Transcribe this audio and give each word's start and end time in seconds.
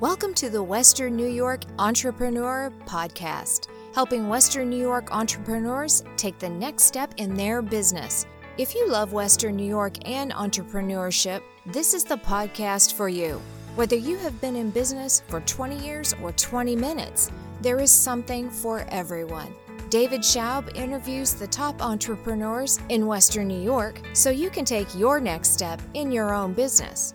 Welcome 0.00 0.32
to 0.36 0.48
the 0.48 0.62
Western 0.62 1.14
New 1.14 1.28
York 1.28 1.60
Entrepreneur 1.78 2.72
Podcast, 2.86 3.66
helping 3.94 4.30
Western 4.30 4.70
New 4.70 4.80
York 4.80 5.14
entrepreneurs 5.14 6.02
take 6.16 6.38
the 6.38 6.48
next 6.48 6.84
step 6.84 7.12
in 7.18 7.34
their 7.34 7.60
business. 7.60 8.24
If 8.56 8.74
you 8.74 8.88
love 8.88 9.12
Western 9.12 9.56
New 9.56 9.68
York 9.68 10.08
and 10.08 10.32
entrepreneurship, 10.32 11.42
this 11.66 11.92
is 11.92 12.02
the 12.02 12.16
podcast 12.16 12.94
for 12.94 13.10
you. 13.10 13.42
Whether 13.76 13.96
you 13.96 14.16
have 14.16 14.40
been 14.40 14.56
in 14.56 14.70
business 14.70 15.22
for 15.28 15.40
20 15.40 15.76
years 15.76 16.14
or 16.22 16.32
20 16.32 16.76
minutes, 16.76 17.30
there 17.60 17.78
is 17.78 17.90
something 17.90 18.48
for 18.48 18.86
everyone. 18.88 19.54
David 19.90 20.22
Schaub 20.22 20.74
interviews 20.74 21.34
the 21.34 21.46
top 21.46 21.82
entrepreneurs 21.82 22.80
in 22.88 23.06
Western 23.06 23.48
New 23.48 23.60
York 23.60 24.00
so 24.14 24.30
you 24.30 24.48
can 24.48 24.64
take 24.64 24.94
your 24.94 25.20
next 25.20 25.50
step 25.50 25.78
in 25.92 26.10
your 26.10 26.32
own 26.32 26.54
business. 26.54 27.12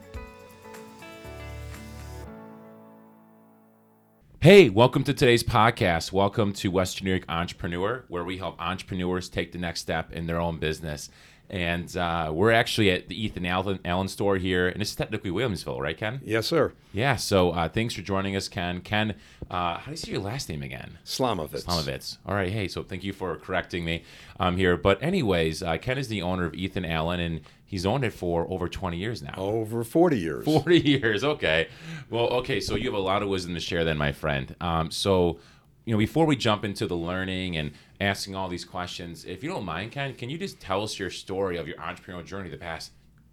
Hey, 4.45 4.69
welcome 4.69 5.03
to 5.05 5.13
today's 5.15 5.41
podcast. 5.41 6.11
Welcome 6.11 6.53
to 6.53 6.69
New 6.69 7.09
York 7.09 7.25
Entrepreneur, 7.27 8.05
where 8.09 8.23
we 8.23 8.37
help 8.37 8.61
entrepreneurs 8.61 9.27
take 9.27 9.51
the 9.51 9.57
next 9.57 9.81
step 9.81 10.11
in 10.11 10.27
their 10.27 10.39
own 10.39 10.59
business. 10.59 11.09
And 11.49 11.95
uh, 11.95 12.31
we're 12.33 12.51
actually 12.51 12.89
at 12.91 13.07
the 13.07 13.23
Ethan 13.23 13.45
Allen, 13.45 13.79
Allen 13.85 14.07
store 14.07 14.37
here, 14.37 14.67
and 14.67 14.81
this 14.81 14.89
is 14.89 14.95
technically 14.95 15.29
Williamsville, 15.29 15.79
right, 15.79 15.97
Ken? 15.97 16.21
Yes, 16.23 16.47
sir. 16.47 16.73
Yeah. 16.91 17.15
So 17.17 17.51
uh, 17.51 17.69
thanks 17.69 17.93
for 17.93 18.01
joining 18.01 18.35
us, 18.35 18.47
Ken. 18.47 18.81
Ken, 18.81 19.15
uh, 19.49 19.77
how 19.77 19.85
do 19.85 19.91
you 19.91 19.97
say 19.97 20.11
your 20.11 20.21
last 20.21 20.49
name 20.49 20.63
again? 20.63 20.97
Slomovitz. 21.05 21.65
Slomovitz. 21.65 22.17
All 22.25 22.33
right. 22.33 22.51
Hey, 22.51 22.67
so 22.67 22.81
thank 22.83 23.03
you 23.03 23.13
for 23.13 23.35
correcting 23.37 23.85
me 23.85 24.03
um, 24.39 24.57
here. 24.57 24.75
But 24.75 25.01
anyways, 25.03 25.61
uh, 25.61 25.77
Ken 25.77 25.97
is 25.97 26.07
the 26.07 26.21
owner 26.21 26.45
of 26.45 26.55
Ethan 26.55 26.85
Allen, 26.85 27.19
and 27.19 27.41
he's 27.65 27.85
owned 27.85 28.03
it 28.03 28.13
for 28.13 28.47
over 28.49 28.67
20 28.67 28.97
years 28.97 29.21
now. 29.21 29.35
Over 29.37 29.83
40 29.83 30.17
years. 30.17 30.45
40 30.45 30.79
years. 30.89 31.23
Okay. 31.23 31.67
Well, 32.09 32.27
okay. 32.27 32.59
So 32.59 32.75
you 32.75 32.85
have 32.85 32.99
a 32.99 33.03
lot 33.03 33.21
of 33.21 33.29
wisdom 33.29 33.53
to 33.53 33.59
share, 33.59 33.83
then, 33.83 33.97
my 33.97 34.11
friend. 34.11 34.55
Um, 34.59 34.89
so 34.89 35.39
you 35.85 35.93
know, 35.93 35.99
before 35.99 36.25
we 36.25 36.35
jump 36.35 36.65
into 36.65 36.87
the 36.87 36.95
learning 36.95 37.55
and 37.57 37.71
asking 37.99 38.35
all 38.35 38.47
these 38.47 38.65
questions, 38.65 39.25
if 39.25 39.43
you 39.43 39.49
don't 39.49 39.65
mind, 39.65 39.91
Ken, 39.91 40.13
can 40.13 40.29
you 40.29 40.37
just 40.37 40.59
tell 40.59 40.83
us 40.83 40.99
your 40.99 41.09
story 41.09 41.57
of 41.57 41.67
your 41.67 41.77
entrepreneurial 41.77 42.25
journey 42.25 42.49
the 42.49 42.57
past 42.57 42.91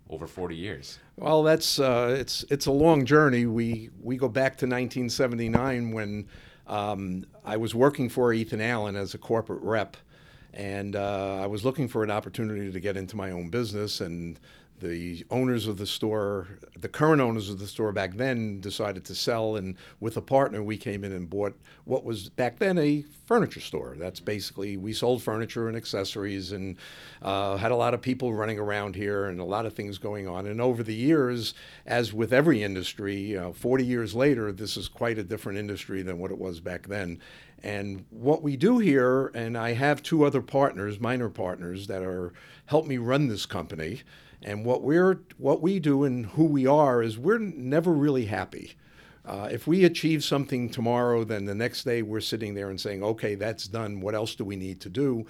over 0.08 0.26
40 0.26 0.54
years? 0.54 0.98
Well, 1.16 1.42
that's 1.42 1.78
uh, 1.78 2.16
it's 2.18 2.44
it's 2.50 2.66
a 2.66 2.72
long 2.72 3.04
journey. 3.04 3.46
We 3.46 3.90
we 4.00 4.16
go 4.16 4.28
back 4.28 4.52
to 4.58 4.66
1979 4.66 5.92
when 5.92 6.28
um, 6.66 7.24
I 7.44 7.56
was 7.56 7.74
working 7.74 8.08
for 8.08 8.32
Ethan 8.32 8.60
Allen 8.60 8.96
as 8.96 9.14
a 9.14 9.18
corporate 9.18 9.62
rep, 9.62 9.96
and 10.54 10.96
uh, 10.96 11.40
I 11.42 11.46
was 11.46 11.64
looking 11.64 11.88
for 11.88 12.04
an 12.04 12.10
opportunity 12.10 12.70
to 12.70 12.80
get 12.80 12.96
into 12.96 13.16
my 13.16 13.30
own 13.30 13.50
business 13.50 14.00
and 14.00 14.38
the 14.82 15.24
owners 15.30 15.68
of 15.68 15.76
the 15.76 15.86
store, 15.86 16.48
the 16.76 16.88
current 16.88 17.20
owners 17.20 17.48
of 17.48 17.60
the 17.60 17.66
store 17.66 17.92
back 17.92 18.14
then 18.14 18.60
decided 18.60 19.04
to 19.04 19.14
sell, 19.14 19.56
and 19.56 19.76
with 20.00 20.16
a 20.16 20.20
partner, 20.20 20.62
we 20.62 20.76
came 20.76 21.04
in 21.04 21.12
and 21.12 21.30
bought 21.30 21.56
what 21.84 22.04
was 22.04 22.28
back 22.28 22.58
then 22.58 22.78
a 22.78 23.04
furniture 23.26 23.60
store. 23.60 23.94
That's 23.98 24.20
basically 24.20 24.76
we 24.76 24.92
sold 24.92 25.22
furniture 25.22 25.68
and 25.68 25.76
accessories, 25.76 26.52
and 26.52 26.76
uh, 27.22 27.56
had 27.56 27.70
a 27.70 27.76
lot 27.76 27.94
of 27.94 28.02
people 28.02 28.34
running 28.34 28.58
around 28.58 28.96
here, 28.96 29.26
and 29.26 29.40
a 29.40 29.44
lot 29.44 29.66
of 29.66 29.74
things 29.74 29.98
going 29.98 30.26
on. 30.26 30.46
And 30.46 30.60
over 30.60 30.82
the 30.82 30.94
years, 30.94 31.54
as 31.86 32.12
with 32.12 32.32
every 32.32 32.62
industry, 32.62 33.36
uh, 33.36 33.52
40 33.52 33.84
years 33.84 34.14
later, 34.14 34.50
this 34.50 34.76
is 34.76 34.88
quite 34.88 35.18
a 35.18 35.24
different 35.24 35.58
industry 35.58 36.02
than 36.02 36.18
what 36.18 36.32
it 36.32 36.38
was 36.38 36.60
back 36.60 36.88
then. 36.88 37.20
And 37.62 38.04
what 38.10 38.42
we 38.42 38.56
do 38.56 38.78
here, 38.78 39.28
and 39.34 39.56
I 39.56 39.74
have 39.74 40.02
two 40.02 40.24
other 40.24 40.42
partners, 40.42 40.98
minor 40.98 41.28
partners, 41.28 41.86
that 41.86 42.02
are 42.02 42.32
help 42.66 42.86
me 42.86 42.98
run 42.98 43.28
this 43.28 43.46
company. 43.46 44.02
And 44.42 44.64
what 44.64 44.82
we're 44.82 45.20
what 45.38 45.62
we 45.62 45.78
do 45.78 46.02
and 46.02 46.26
who 46.26 46.44
we 46.44 46.66
are 46.66 47.02
is 47.02 47.18
we're 47.18 47.38
never 47.38 47.92
really 47.92 48.26
happy. 48.26 48.74
Uh, 49.24 49.48
if 49.52 49.68
we 49.68 49.84
achieve 49.84 50.24
something 50.24 50.68
tomorrow, 50.68 51.22
then 51.22 51.44
the 51.44 51.54
next 51.54 51.84
day 51.84 52.02
we're 52.02 52.20
sitting 52.20 52.54
there 52.54 52.70
and 52.70 52.80
saying, 52.80 53.04
"Okay, 53.04 53.36
that's 53.36 53.68
done. 53.68 54.00
What 54.00 54.16
else 54.16 54.34
do 54.34 54.44
we 54.44 54.56
need 54.56 54.80
to 54.80 54.88
do?" 54.88 55.26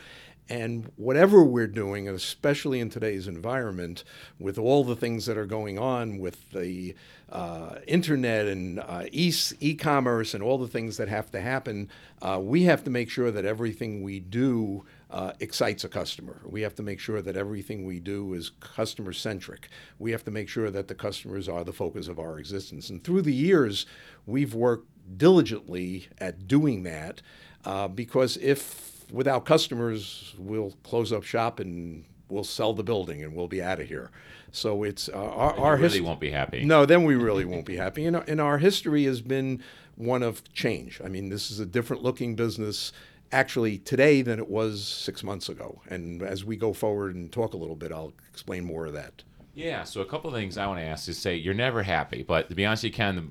And 0.49 0.91
whatever 0.97 1.43
we're 1.43 1.67
doing, 1.67 2.09
especially 2.09 2.81
in 2.81 2.91
today's 2.91 3.27
environment, 3.27 4.05
with 4.39 4.59
all 4.59 4.85
the 4.85 4.97
things 4.97 5.27
that 5.27 5.39
are 5.39 5.47
going 5.47 5.79
on 5.79 6.19
with 6.19 6.51
the 6.51 6.95
uh, 7.31 7.77
internet 7.87 8.47
and 8.47 8.81
uh, 8.81 9.05
e 9.13 9.75
commerce 9.75 10.35
and 10.35 10.43
all 10.43 10.59
the 10.59 10.69
things 10.69 10.97
that 10.99 11.09
have 11.09 11.31
to 11.31 11.41
happen, 11.41 11.89
uh, 12.21 12.39
we 12.43 12.65
have 12.65 12.85
to 12.85 12.91
make 12.91 13.09
sure 13.09 13.31
that 13.31 13.45
everything 13.45 14.03
we 14.03 14.21
do 14.21 14.85
uh, 15.11 15.33
excites 15.41 15.85
a 15.85 15.89
customer. 15.89 16.41
We 16.45 16.63
have 16.63 16.75
to 16.77 16.83
make 16.83 16.99
sure 16.99 17.23
that 17.23 17.37
everything 17.37 17.85
we 17.85 18.01
do 18.01 18.35
is 18.35 18.51
customer 18.61 19.13
centric. 19.13 19.69
We 19.99 20.11
have 20.13 20.25
to 20.25 20.31
make 20.31 20.49
sure 20.49 20.71
that 20.71 20.89
the 20.89 20.95
customers 20.95 21.49
are 21.49 21.65
the 21.65 21.73
focus 21.73 22.09
of 22.09 22.19
our 22.19 22.39
existence. 22.39 22.91
And 22.91 23.05
through 23.05 23.23
the 23.23 23.35
years, 23.35 23.87
we've 24.27 24.55
worked 24.55 24.89
diligently 25.17 26.09
at 26.19 26.49
doing 26.49 26.83
that 26.85 27.23
uh, 27.65 27.89
because 27.89 28.37
if 28.39 28.92
without 29.13 29.45
customers, 29.45 30.35
we'll 30.39 30.73
close 30.83 31.13
up 31.13 31.23
shop 31.23 31.61
and 31.61 32.05
we'll 32.29 32.45
sell 32.45 32.73
the 32.73 32.83
building 32.83 33.23
and 33.23 33.35
we'll 33.35 33.49
be 33.49 33.63
out 33.63 33.79
of 33.79 33.87
here. 33.87 34.11
So 34.51 34.83
it's 34.83 35.09
uh, 35.09 35.13
our, 35.13 35.59
our 35.59 35.77
really 35.77 35.99
hist- 35.99 36.03
won't 36.03 36.21
be 36.21 36.31
happy. 36.31 36.65
No, 36.65 36.87
then 36.87 37.05
we 37.05 37.15
really 37.15 37.45
won't 37.45 37.67
be 37.67 37.77
happy. 37.77 38.07
And, 38.07 38.17
and 38.17 38.41
our 38.41 38.59
history 38.59 39.05
has 39.05 39.21
been 39.21 39.63
one 39.97 40.23
of 40.23 40.43
change. 40.53 41.01
I 41.05 41.09
mean, 41.09 41.29
this 41.29 41.51
is 41.51 41.61
a 41.61 41.67
different 41.67 42.03
looking 42.03 42.35
business 42.35 42.93
actually 43.31 43.79
today 43.79 44.21
than 44.23 44.39
it 44.39 44.49
was 44.49 44.87
six 44.87 45.23
months 45.23 45.49
ago. 45.49 45.81
And 45.89 46.23
as 46.23 46.45
we 46.45 46.57
go 46.57 46.73
forward 46.73 47.15
and 47.15 47.31
talk 47.31 47.55
a 47.55 47.57
little 47.57 47.77
bit, 47.77 47.93
I'll 47.93 48.13
explain 48.31 48.65
more 48.65 48.87
of 48.87 48.93
that. 48.95 49.23
Yeah, 49.55 49.85
so 49.85 50.01
a 50.01 50.07
couple 50.07 50.31
of 50.31 50.35
things 50.35 50.57
I 50.57 50.67
want 50.67 50.81
to 50.81 50.85
ask 50.85 51.09
is 51.09 51.19
say 51.19 51.37
you're 51.37 51.53
never 51.53 51.83
happy, 51.83 52.23
but 52.23 52.49
to 52.49 52.55
be 52.55 52.65
honest, 52.65 52.85
you 52.85 52.91
can. 52.91 53.17
The, 53.17 53.25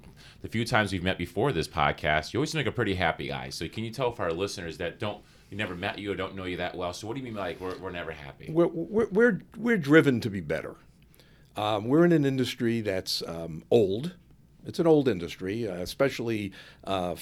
the 0.44 0.48
few 0.48 0.66
times 0.66 0.92
we've 0.92 1.04
met 1.04 1.18
before 1.18 1.52
this 1.52 1.68
podcast, 1.68 2.34
you 2.34 2.40
always 2.40 2.54
like 2.54 2.66
a 2.66 2.72
pretty 2.72 2.96
happy 2.96 3.28
guy. 3.28 3.50
So 3.50 3.68
can 3.68 3.84
you 3.84 3.92
tell 3.92 4.12
for 4.12 4.24
our 4.24 4.34
listeners 4.34 4.78
that 4.78 5.00
don't 5.00 5.24
you 5.52 5.58
never 5.58 5.76
met 5.76 6.00
you 6.00 6.12
or 6.12 6.16
don't 6.16 6.36
know 6.36 6.46
you 6.46 6.58
that 6.58 6.76
well? 6.76 6.94
So 6.94 7.06
what 7.06 7.14
do 7.14 7.20
you 7.20 7.26
mean 7.26 7.36
by 7.36 7.50
like 7.50 7.60
we're, 7.60 7.78
we're 7.78 7.92
never 7.92 8.12
happy? 8.12 8.50
We're, 8.50 8.68
we're, 8.68 9.08
we're, 9.10 9.42
we're 9.58 9.78
driven 9.78 10.22
to 10.22 10.30
be 10.30 10.40
better. 10.40 10.76
Um, 11.58 11.86
we're 11.86 12.06
in 12.06 12.14
an 12.14 12.26
industry 12.26 12.80
that's 12.80 13.22
um, 13.28 13.64
old. 13.70 14.16
It's 14.66 14.80
an 14.80 14.88
old 14.88 15.10
industry, 15.10 15.68
uh, 15.68 15.76
especially 15.76 16.54
uh, 16.86 17.16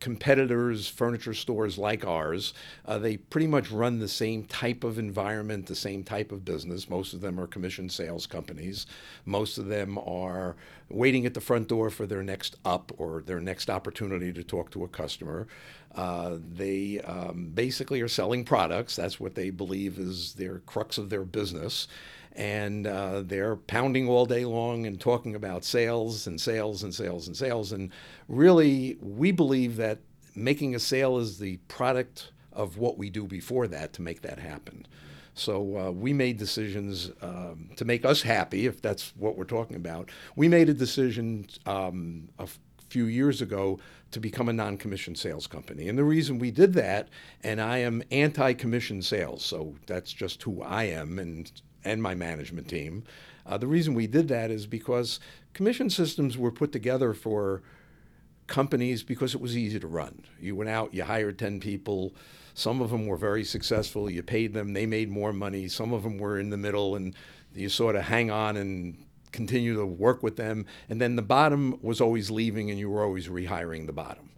competitors, 0.00 0.88
furniture 0.88 1.34
stores 1.34 1.78
like 1.78 2.06
ours, 2.06 2.54
uh, 2.84 2.98
they 2.98 3.16
pretty 3.16 3.46
much 3.46 3.70
run 3.70 3.98
the 3.98 4.08
same 4.08 4.44
type 4.44 4.84
of 4.84 4.98
environment, 4.98 5.66
the 5.66 5.74
same 5.74 6.04
type 6.04 6.32
of 6.32 6.44
business. 6.44 6.88
Most 6.88 7.12
of 7.12 7.20
them 7.20 7.38
are 7.38 7.46
commission 7.46 7.88
sales 7.88 8.26
companies. 8.26 8.86
Most 9.24 9.58
of 9.58 9.66
them 9.66 9.98
are 9.98 10.56
waiting 10.88 11.26
at 11.26 11.34
the 11.34 11.40
front 11.40 11.68
door 11.68 11.90
for 11.90 12.06
their 12.06 12.22
next 12.22 12.56
up 12.64 12.92
or 12.96 13.22
their 13.22 13.40
next 13.40 13.68
opportunity 13.68 14.32
to 14.32 14.42
talk 14.42 14.70
to 14.70 14.84
a 14.84 14.88
customer. 14.88 15.46
Uh, 15.94 16.38
they 16.54 17.00
um, 17.00 17.50
basically 17.54 18.00
are 18.00 18.08
selling 18.08 18.44
products. 18.44 18.96
That's 18.96 19.18
what 19.18 19.34
they 19.34 19.50
believe 19.50 19.98
is 19.98 20.34
their 20.34 20.58
crux 20.60 20.98
of 20.98 21.10
their 21.10 21.24
business 21.24 21.88
and 22.38 22.86
uh, 22.86 23.22
they're 23.22 23.56
pounding 23.56 24.08
all 24.08 24.24
day 24.24 24.44
long 24.44 24.86
and 24.86 25.00
talking 25.00 25.34
about 25.34 25.64
sales 25.64 26.28
and 26.28 26.40
sales 26.40 26.84
and 26.84 26.94
sales 26.94 27.26
and 27.26 27.36
sales. 27.36 27.72
And 27.72 27.90
really, 28.28 28.96
we 29.00 29.32
believe 29.32 29.76
that 29.76 29.98
making 30.36 30.76
a 30.76 30.78
sale 30.78 31.18
is 31.18 31.40
the 31.40 31.56
product 31.66 32.30
of 32.52 32.78
what 32.78 32.96
we 32.96 33.10
do 33.10 33.26
before 33.26 33.66
that 33.66 33.92
to 33.94 34.02
make 34.02 34.22
that 34.22 34.38
happen. 34.38 34.86
So 35.34 35.78
uh, 35.78 35.90
we 35.90 36.12
made 36.12 36.38
decisions 36.38 37.10
um, 37.22 37.70
to 37.76 37.84
make 37.84 38.04
us 38.04 38.22
happy, 38.22 38.66
if 38.66 38.80
that's 38.80 39.12
what 39.16 39.36
we're 39.36 39.44
talking 39.44 39.76
about. 39.76 40.10
We 40.36 40.48
made 40.48 40.68
a 40.68 40.74
decision 40.74 41.48
um, 41.66 42.28
a 42.38 42.42
f- 42.42 42.60
few 42.88 43.06
years 43.06 43.42
ago 43.42 43.80
to 44.12 44.20
become 44.20 44.48
a 44.48 44.52
non-commission 44.52 45.16
sales 45.16 45.48
company. 45.48 45.88
And 45.88 45.98
the 45.98 46.04
reason 46.04 46.38
we 46.38 46.52
did 46.52 46.72
that, 46.74 47.08
and 47.42 47.60
I 47.60 47.78
am 47.78 48.02
anti-commission 48.12 49.02
sales, 49.02 49.44
so 49.44 49.74
that's 49.86 50.12
just 50.12 50.42
who 50.42 50.62
I 50.62 50.84
am, 50.84 51.18
and 51.18 51.50
and 51.88 52.02
my 52.02 52.14
management 52.14 52.68
team. 52.68 53.04
Uh, 53.46 53.56
the 53.56 53.66
reason 53.66 53.94
we 53.94 54.06
did 54.06 54.28
that 54.28 54.50
is 54.50 54.66
because 54.66 55.18
commission 55.54 55.88
systems 55.88 56.36
were 56.36 56.52
put 56.52 56.70
together 56.70 57.14
for 57.14 57.62
companies 58.46 59.02
because 59.02 59.34
it 59.34 59.40
was 59.40 59.56
easy 59.56 59.80
to 59.80 59.86
run. 59.86 60.22
You 60.38 60.54
went 60.54 60.70
out, 60.70 60.92
you 60.92 61.04
hired 61.04 61.38
10 61.38 61.60
people. 61.60 62.14
Some 62.52 62.82
of 62.82 62.90
them 62.90 63.06
were 63.06 63.16
very 63.16 63.44
successful. 63.44 64.10
You 64.10 64.22
paid 64.22 64.52
them, 64.52 64.74
they 64.74 64.86
made 64.86 65.10
more 65.10 65.32
money. 65.32 65.68
Some 65.68 65.92
of 65.92 66.02
them 66.02 66.18
were 66.18 66.38
in 66.38 66.50
the 66.50 66.56
middle, 66.56 66.94
and 66.94 67.14
you 67.54 67.68
sort 67.68 67.96
of 67.96 68.04
hang 68.04 68.30
on 68.30 68.56
and 68.56 68.96
continue 69.32 69.74
to 69.76 69.86
work 69.86 70.22
with 70.22 70.36
them. 70.36 70.66
And 70.88 71.00
then 71.00 71.16
the 71.16 71.22
bottom 71.22 71.78
was 71.80 72.00
always 72.00 72.30
leaving, 72.30 72.70
and 72.70 72.78
you 72.78 72.90
were 72.90 73.02
always 73.02 73.28
rehiring 73.28 73.86
the 73.86 73.92
bottom. 73.92 74.30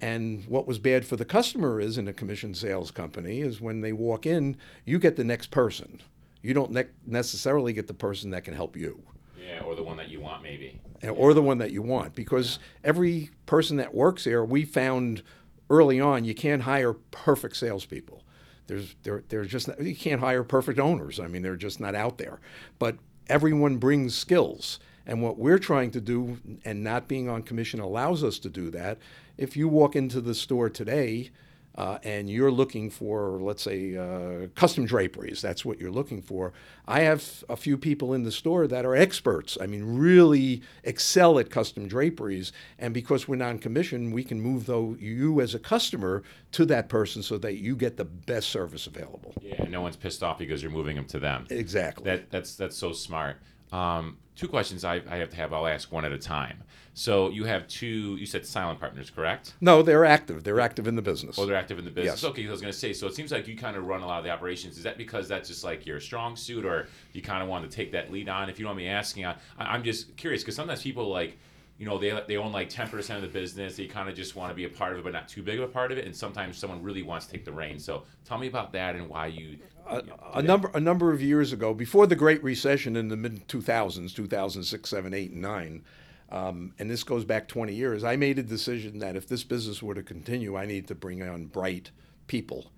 And 0.00 0.44
what 0.46 0.66
was 0.66 0.78
bad 0.78 1.04
for 1.04 1.16
the 1.16 1.24
customer 1.24 1.80
is 1.80 1.98
in 1.98 2.08
a 2.08 2.12
commission 2.12 2.54
sales 2.54 2.90
company 2.90 3.40
is 3.40 3.60
when 3.60 3.80
they 3.80 3.92
walk 3.92 4.26
in, 4.26 4.56
you 4.84 4.98
get 4.98 5.16
the 5.16 5.24
next 5.24 5.50
person 5.50 6.00
you 6.42 6.54
don't 6.54 6.70
ne- 6.70 6.84
necessarily 7.06 7.72
get 7.72 7.86
the 7.86 7.94
person 7.94 8.30
that 8.30 8.44
can 8.44 8.54
help 8.54 8.76
you. 8.76 9.02
Yeah, 9.44 9.62
or 9.62 9.74
the 9.74 9.82
one 9.82 9.96
that 9.96 10.08
you 10.08 10.20
want, 10.20 10.42
maybe. 10.42 10.80
Or 11.10 11.32
the 11.32 11.42
one 11.42 11.58
that 11.58 11.70
you 11.70 11.80
want, 11.80 12.14
because 12.14 12.58
every 12.84 13.30
person 13.46 13.76
that 13.78 13.94
works 13.94 14.24
here, 14.24 14.44
we 14.44 14.64
found 14.64 15.22
early 15.70 16.00
on, 16.00 16.24
you 16.24 16.34
can't 16.34 16.62
hire 16.62 16.92
perfect 16.92 17.56
salespeople. 17.56 18.22
There's, 18.66 18.94
there, 19.04 19.22
there's 19.28 19.48
just 19.48 19.68
you 19.80 19.96
can't 19.96 20.20
hire 20.20 20.42
perfect 20.44 20.78
owners. 20.78 21.18
I 21.18 21.26
mean, 21.28 21.42
they're 21.42 21.56
just 21.56 21.80
not 21.80 21.94
out 21.94 22.18
there. 22.18 22.40
But 22.78 22.96
everyone 23.28 23.78
brings 23.78 24.14
skills, 24.14 24.78
And 25.06 25.22
what 25.22 25.38
we're 25.38 25.58
trying 25.58 25.90
to 25.92 26.00
do, 26.02 26.38
and 26.66 26.84
not 26.84 27.08
being 27.08 27.30
on 27.30 27.42
commission 27.42 27.80
allows 27.80 28.22
us 28.22 28.38
to 28.40 28.50
do 28.50 28.70
that. 28.72 28.98
If 29.38 29.56
you 29.56 29.66
walk 29.66 29.96
into 29.96 30.20
the 30.20 30.34
store 30.34 30.68
today, 30.68 31.30
uh, 31.78 31.96
and 32.02 32.28
you're 32.28 32.50
looking 32.50 32.90
for, 32.90 33.38
let's 33.40 33.62
say, 33.62 33.96
uh, 33.96 34.48
custom 34.56 34.84
draperies, 34.84 35.40
that's 35.40 35.64
what 35.64 35.80
you're 35.80 35.92
looking 35.92 36.20
for. 36.20 36.52
I 36.88 37.02
have 37.02 37.44
a 37.48 37.56
few 37.56 37.78
people 37.78 38.14
in 38.14 38.24
the 38.24 38.32
store 38.32 38.66
that 38.66 38.84
are 38.84 38.96
experts. 38.96 39.56
I 39.60 39.68
mean, 39.68 39.96
really 39.96 40.62
excel 40.82 41.38
at 41.38 41.50
custom 41.50 41.86
draperies. 41.86 42.50
And 42.80 42.92
because 42.92 43.28
we're 43.28 43.36
non 43.36 43.60
commissioned, 43.60 44.12
we 44.12 44.24
can 44.24 44.40
move 44.40 44.66
though 44.66 44.96
you 44.98 45.40
as 45.40 45.54
a 45.54 45.60
customer 45.60 46.24
to 46.52 46.66
that 46.66 46.88
person 46.88 47.22
so 47.22 47.38
that 47.38 47.58
you 47.58 47.76
get 47.76 47.96
the 47.96 48.04
best 48.04 48.48
service 48.48 48.88
available. 48.88 49.32
Yeah, 49.40 49.62
no 49.68 49.80
one's 49.80 49.96
pissed 49.96 50.24
off 50.24 50.40
because 50.40 50.60
you're 50.60 50.72
moving 50.72 50.96
them 50.96 51.06
to 51.06 51.20
them. 51.20 51.46
Exactly. 51.48 52.04
That 52.04 52.28
that's 52.28 52.56
that's 52.56 52.76
so 52.76 52.92
smart. 52.92 53.36
Um, 53.72 54.18
two 54.36 54.48
questions 54.48 54.84
I, 54.84 55.02
I 55.08 55.16
have 55.16 55.30
to 55.30 55.36
have. 55.36 55.52
I'll 55.52 55.66
ask 55.66 55.90
one 55.92 56.04
at 56.04 56.12
a 56.12 56.18
time. 56.18 56.62
So 56.94 57.28
you 57.30 57.44
have 57.44 57.68
two. 57.68 58.16
You 58.16 58.26
said 58.26 58.44
silent 58.44 58.80
partners, 58.80 59.08
correct? 59.08 59.54
no, 59.60 59.82
they're 59.82 60.04
active. 60.04 60.42
They're 60.42 60.58
active 60.58 60.88
in 60.88 60.96
the 60.96 61.02
business. 61.02 61.38
Oh, 61.38 61.46
they're 61.46 61.54
active 61.54 61.78
in 61.78 61.84
the 61.84 61.92
business. 61.92 62.22
Yes. 62.22 62.30
Okay, 62.30 62.46
I 62.46 62.50
was 62.50 62.60
going 62.60 62.72
to 62.72 62.78
say. 62.78 62.92
So 62.92 63.06
it 63.06 63.14
seems 63.14 63.30
like 63.30 63.46
you 63.46 63.56
kind 63.56 63.76
of 63.76 63.84
run 63.86 64.02
a 64.02 64.06
lot 64.06 64.18
of 64.18 64.24
the 64.24 64.30
operations. 64.30 64.76
Is 64.78 64.82
that 64.82 64.98
because 64.98 65.28
that's 65.28 65.48
just 65.48 65.62
like 65.62 65.86
your 65.86 66.00
strong 66.00 66.34
suit, 66.34 66.64
or 66.64 66.88
you 67.12 67.22
kind 67.22 67.40
of 67.42 67.48
want 67.48 67.70
to 67.70 67.74
take 67.74 67.92
that 67.92 68.10
lead 68.10 68.28
on? 68.28 68.50
If 68.50 68.58
you 68.58 68.64
don't 68.64 68.74
mind 68.74 68.86
me 68.86 68.90
asking, 68.90 69.26
I, 69.26 69.36
I'm 69.58 69.84
just 69.84 70.16
curious 70.16 70.42
because 70.42 70.56
sometimes 70.56 70.82
people 70.82 71.08
like. 71.08 71.38
You 71.78 71.86
know, 71.86 71.96
they, 71.96 72.20
they 72.26 72.36
own 72.36 72.50
like 72.50 72.68
10% 72.68 73.16
of 73.16 73.22
the 73.22 73.28
business. 73.28 73.76
They 73.76 73.86
kind 73.86 74.08
of 74.08 74.16
just 74.16 74.34
want 74.34 74.50
to 74.50 74.54
be 74.54 74.64
a 74.64 74.68
part 74.68 74.92
of 74.92 74.98
it, 74.98 75.04
but 75.04 75.12
not 75.12 75.28
too 75.28 75.42
big 75.42 75.60
of 75.60 75.64
a 75.64 75.72
part 75.72 75.92
of 75.92 75.98
it. 75.98 76.06
And 76.06 76.14
sometimes 76.14 76.58
someone 76.58 76.82
really 76.82 77.02
wants 77.02 77.26
to 77.26 77.32
take 77.32 77.44
the 77.44 77.52
reins. 77.52 77.84
So 77.84 78.02
tell 78.24 78.36
me 78.36 78.48
about 78.48 78.72
that 78.72 78.96
and 78.96 79.08
why 79.08 79.28
you. 79.28 79.58
a, 79.88 80.02
a 80.34 80.42
number 80.42 80.70
a 80.74 80.80
number 80.80 81.12
of 81.12 81.22
years 81.22 81.52
ago, 81.52 81.72
before 81.72 82.06
the 82.06 82.16
Great 82.16 82.42
Recession 82.42 82.96
in 82.96 83.08
the 83.08 83.16
mid 83.16 83.46
2000s, 83.46 84.14
2006, 84.14 84.90
7, 84.90 85.14
8, 85.14 85.30
and 85.30 85.42
9, 85.42 85.84
um, 86.30 86.74
and 86.78 86.90
this 86.90 87.04
goes 87.04 87.24
back 87.24 87.48
20 87.48 87.72
years, 87.72 88.04
I 88.04 88.16
made 88.16 88.38
a 88.38 88.42
decision 88.42 88.98
that 88.98 89.16
if 89.16 89.28
this 89.28 89.44
business 89.44 89.82
were 89.82 89.94
to 89.94 90.02
continue, 90.02 90.56
I 90.56 90.66
need 90.66 90.86
to 90.88 90.94
bring 90.94 91.22
on 91.22 91.46
bright 91.46 91.90
people 92.26 92.70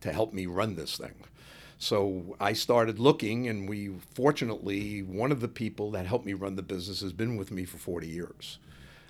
to 0.00 0.12
help 0.12 0.32
me 0.32 0.46
run 0.46 0.74
this 0.74 0.96
thing. 0.96 1.14
So 1.78 2.36
I 2.40 2.54
started 2.54 2.98
looking, 2.98 3.48
and 3.48 3.68
we 3.68 3.90
fortunately, 4.14 5.02
one 5.02 5.30
of 5.30 5.40
the 5.40 5.48
people 5.48 5.92
that 5.92 6.06
helped 6.06 6.26
me 6.26 6.32
run 6.32 6.56
the 6.56 6.62
business 6.62 7.00
has 7.00 7.12
been 7.12 7.36
with 7.36 7.52
me 7.52 7.64
for 7.64 7.78
40 7.78 8.08
years. 8.08 8.58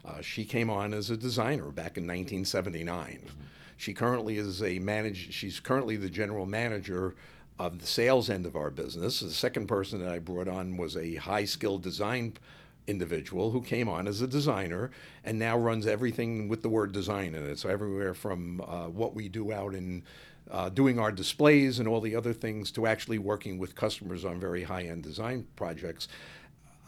Uh, 0.04 0.20
she 0.20 0.44
came 0.44 0.68
on 0.68 0.92
as 0.92 1.10
a 1.10 1.16
designer 1.16 1.70
back 1.70 1.96
in 1.96 2.04
1979. 2.04 3.30
She 3.76 3.94
currently 3.94 4.36
is 4.36 4.62
a 4.62 4.78
manage. 4.80 5.32
She's 5.32 5.60
currently 5.60 5.96
the 5.96 6.10
general 6.10 6.44
manager 6.44 7.14
of 7.58 7.80
the 7.80 7.86
sales 7.86 8.28
end 8.28 8.44
of 8.44 8.54
our 8.54 8.70
business. 8.70 9.20
The 9.20 9.30
second 9.30 9.66
person 9.66 10.00
that 10.00 10.12
I 10.12 10.18
brought 10.18 10.48
on 10.48 10.76
was 10.76 10.96
a 10.96 11.16
high-skilled 11.16 11.82
design 11.82 12.34
individual 12.86 13.50
who 13.50 13.60
came 13.60 13.88
on 13.88 14.06
as 14.06 14.22
a 14.22 14.26
designer 14.26 14.90
and 15.24 15.38
now 15.38 15.58
runs 15.58 15.86
everything 15.86 16.48
with 16.48 16.62
the 16.62 16.68
word 16.68 16.92
design 16.92 17.34
in 17.34 17.44
it. 17.44 17.58
So 17.58 17.68
everywhere 17.68 18.14
from 18.14 18.60
uh, 18.62 18.88
what 18.88 19.14
we 19.14 19.28
do 19.28 19.52
out 19.52 19.74
in 19.74 20.02
uh, 20.50 20.68
doing 20.68 20.98
our 20.98 21.12
displays 21.12 21.78
and 21.78 21.88
all 21.88 22.00
the 22.00 22.16
other 22.16 22.32
things 22.32 22.70
to 22.72 22.86
actually 22.86 23.18
working 23.18 23.58
with 23.58 23.74
customers 23.74 24.24
on 24.24 24.40
very 24.40 24.64
high-end 24.64 25.02
design 25.02 25.46
projects. 25.56 26.08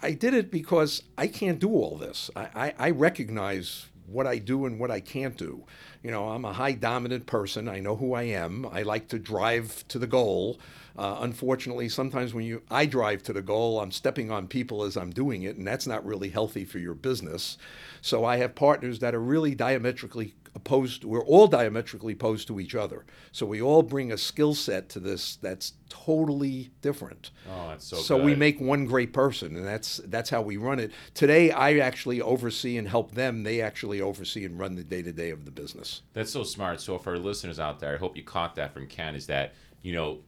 I 0.03 0.13
did 0.13 0.35
it 0.35 0.51
because 0.51 1.03
I 1.19 1.27
can't 1.27 1.59
do 1.59 1.71
all 1.71 1.97
this. 1.97 2.31
I, 2.35 2.49
I, 2.55 2.75
I 2.79 2.91
recognize 2.91 3.87
what 4.07 4.27
I 4.27 4.39
do 4.39 4.67
and 4.67 4.79
what 4.81 4.91
I 4.91 5.01
can't 5.01 5.37
do. 5.37 5.65
You 6.03 6.11
know, 6.11 6.31
I'm 6.31 6.45
a 6.45 6.53
high 6.53 6.73
dominant 6.73 7.27
person. 7.27 7.69
I 7.69 7.81
know 7.81 7.97
who 7.97 8.15
I 8.15 8.23
am. 8.25 8.67
I 8.73 8.83
like 8.83 9.09
to 9.09 9.19
drive 9.19 9.85
to 9.89 9.99
the 9.99 10.07
goal. 10.07 10.59
Uh, 10.97 11.19
unfortunately, 11.21 11.89
sometimes 11.89 12.35
when 12.35 12.45
you 12.45 12.63
I 12.71 12.87
drive 12.87 13.23
to 13.25 13.33
the 13.33 13.43
goal, 13.43 13.81
I'm 13.81 13.93
stepping 13.93 14.31
on 14.31 14.49
people 14.49 14.83
as 14.83 14.97
I'm 14.97 15.11
doing 15.11 15.45
it, 15.45 15.57
and 15.57 15.67
that's 15.67 15.87
not 15.87 16.05
really 16.05 16.31
healthy 16.31 16.65
for 16.65 16.79
your 16.79 16.95
business. 16.95 17.57
So 18.03 18.25
I 18.25 18.39
have 18.39 18.55
partners 18.55 18.99
that 18.99 19.15
are 19.15 19.21
really 19.21 19.55
diametrically 19.55 20.35
opposed. 20.55 21.05
We're 21.05 21.25
all 21.25 21.47
diametrically 21.47 22.15
opposed 22.15 22.49
to 22.49 22.61
each 22.61 22.75
other. 22.75 23.05
So 23.33 23.47
we 23.47 23.63
all 23.63 23.83
bring 23.83 24.13
a 24.13 24.19
skill 24.19 24.55
set 24.55 24.89
to 24.91 25.01
this 25.01 25.37
that's 25.37 25.75
totally 25.89 26.71
different. 26.83 27.31
Oh, 27.49 27.69
that's 27.69 27.87
so. 27.87 27.97
So 27.97 28.23
we 28.23 28.35
make 28.35 28.61
one 28.61 28.87
great 28.87 29.13
person, 29.13 29.57
and 29.57 29.67
that's 29.67 29.99
that's 30.07 30.31
how 30.31 30.43
we 30.43 30.57
run 30.57 30.79
it. 30.79 30.93
Today, 31.15 31.51
I 31.51 31.79
actually 31.79 32.21
oversee 32.21 32.77
and 32.77 32.89
help 32.89 33.13
them. 33.13 33.43
They 33.43 33.61
actually 33.61 34.01
oversee 34.01 34.45
and 34.45 34.59
run 34.59 34.75
the 34.75 34.85
day 34.85 35.03
to 35.03 35.13
day 35.13 35.31
of 35.31 35.45
the 35.45 35.51
business. 35.51 36.03
That's 36.13 36.33
so 36.33 36.43
smart. 36.43 36.81
So 36.81 36.99
for 36.99 37.11
our 37.11 37.19
listeners 37.19 37.61
out 37.61 37.81
there, 37.81 37.95
I 37.95 37.99
hope 37.99 38.17
you 38.17 38.25
caught 38.25 38.55
that 38.57 38.73
from 38.73 38.87
Ken. 38.87 39.15
Is 39.15 39.27
that 39.27 39.55
you 39.83 39.95
know, 39.95 40.19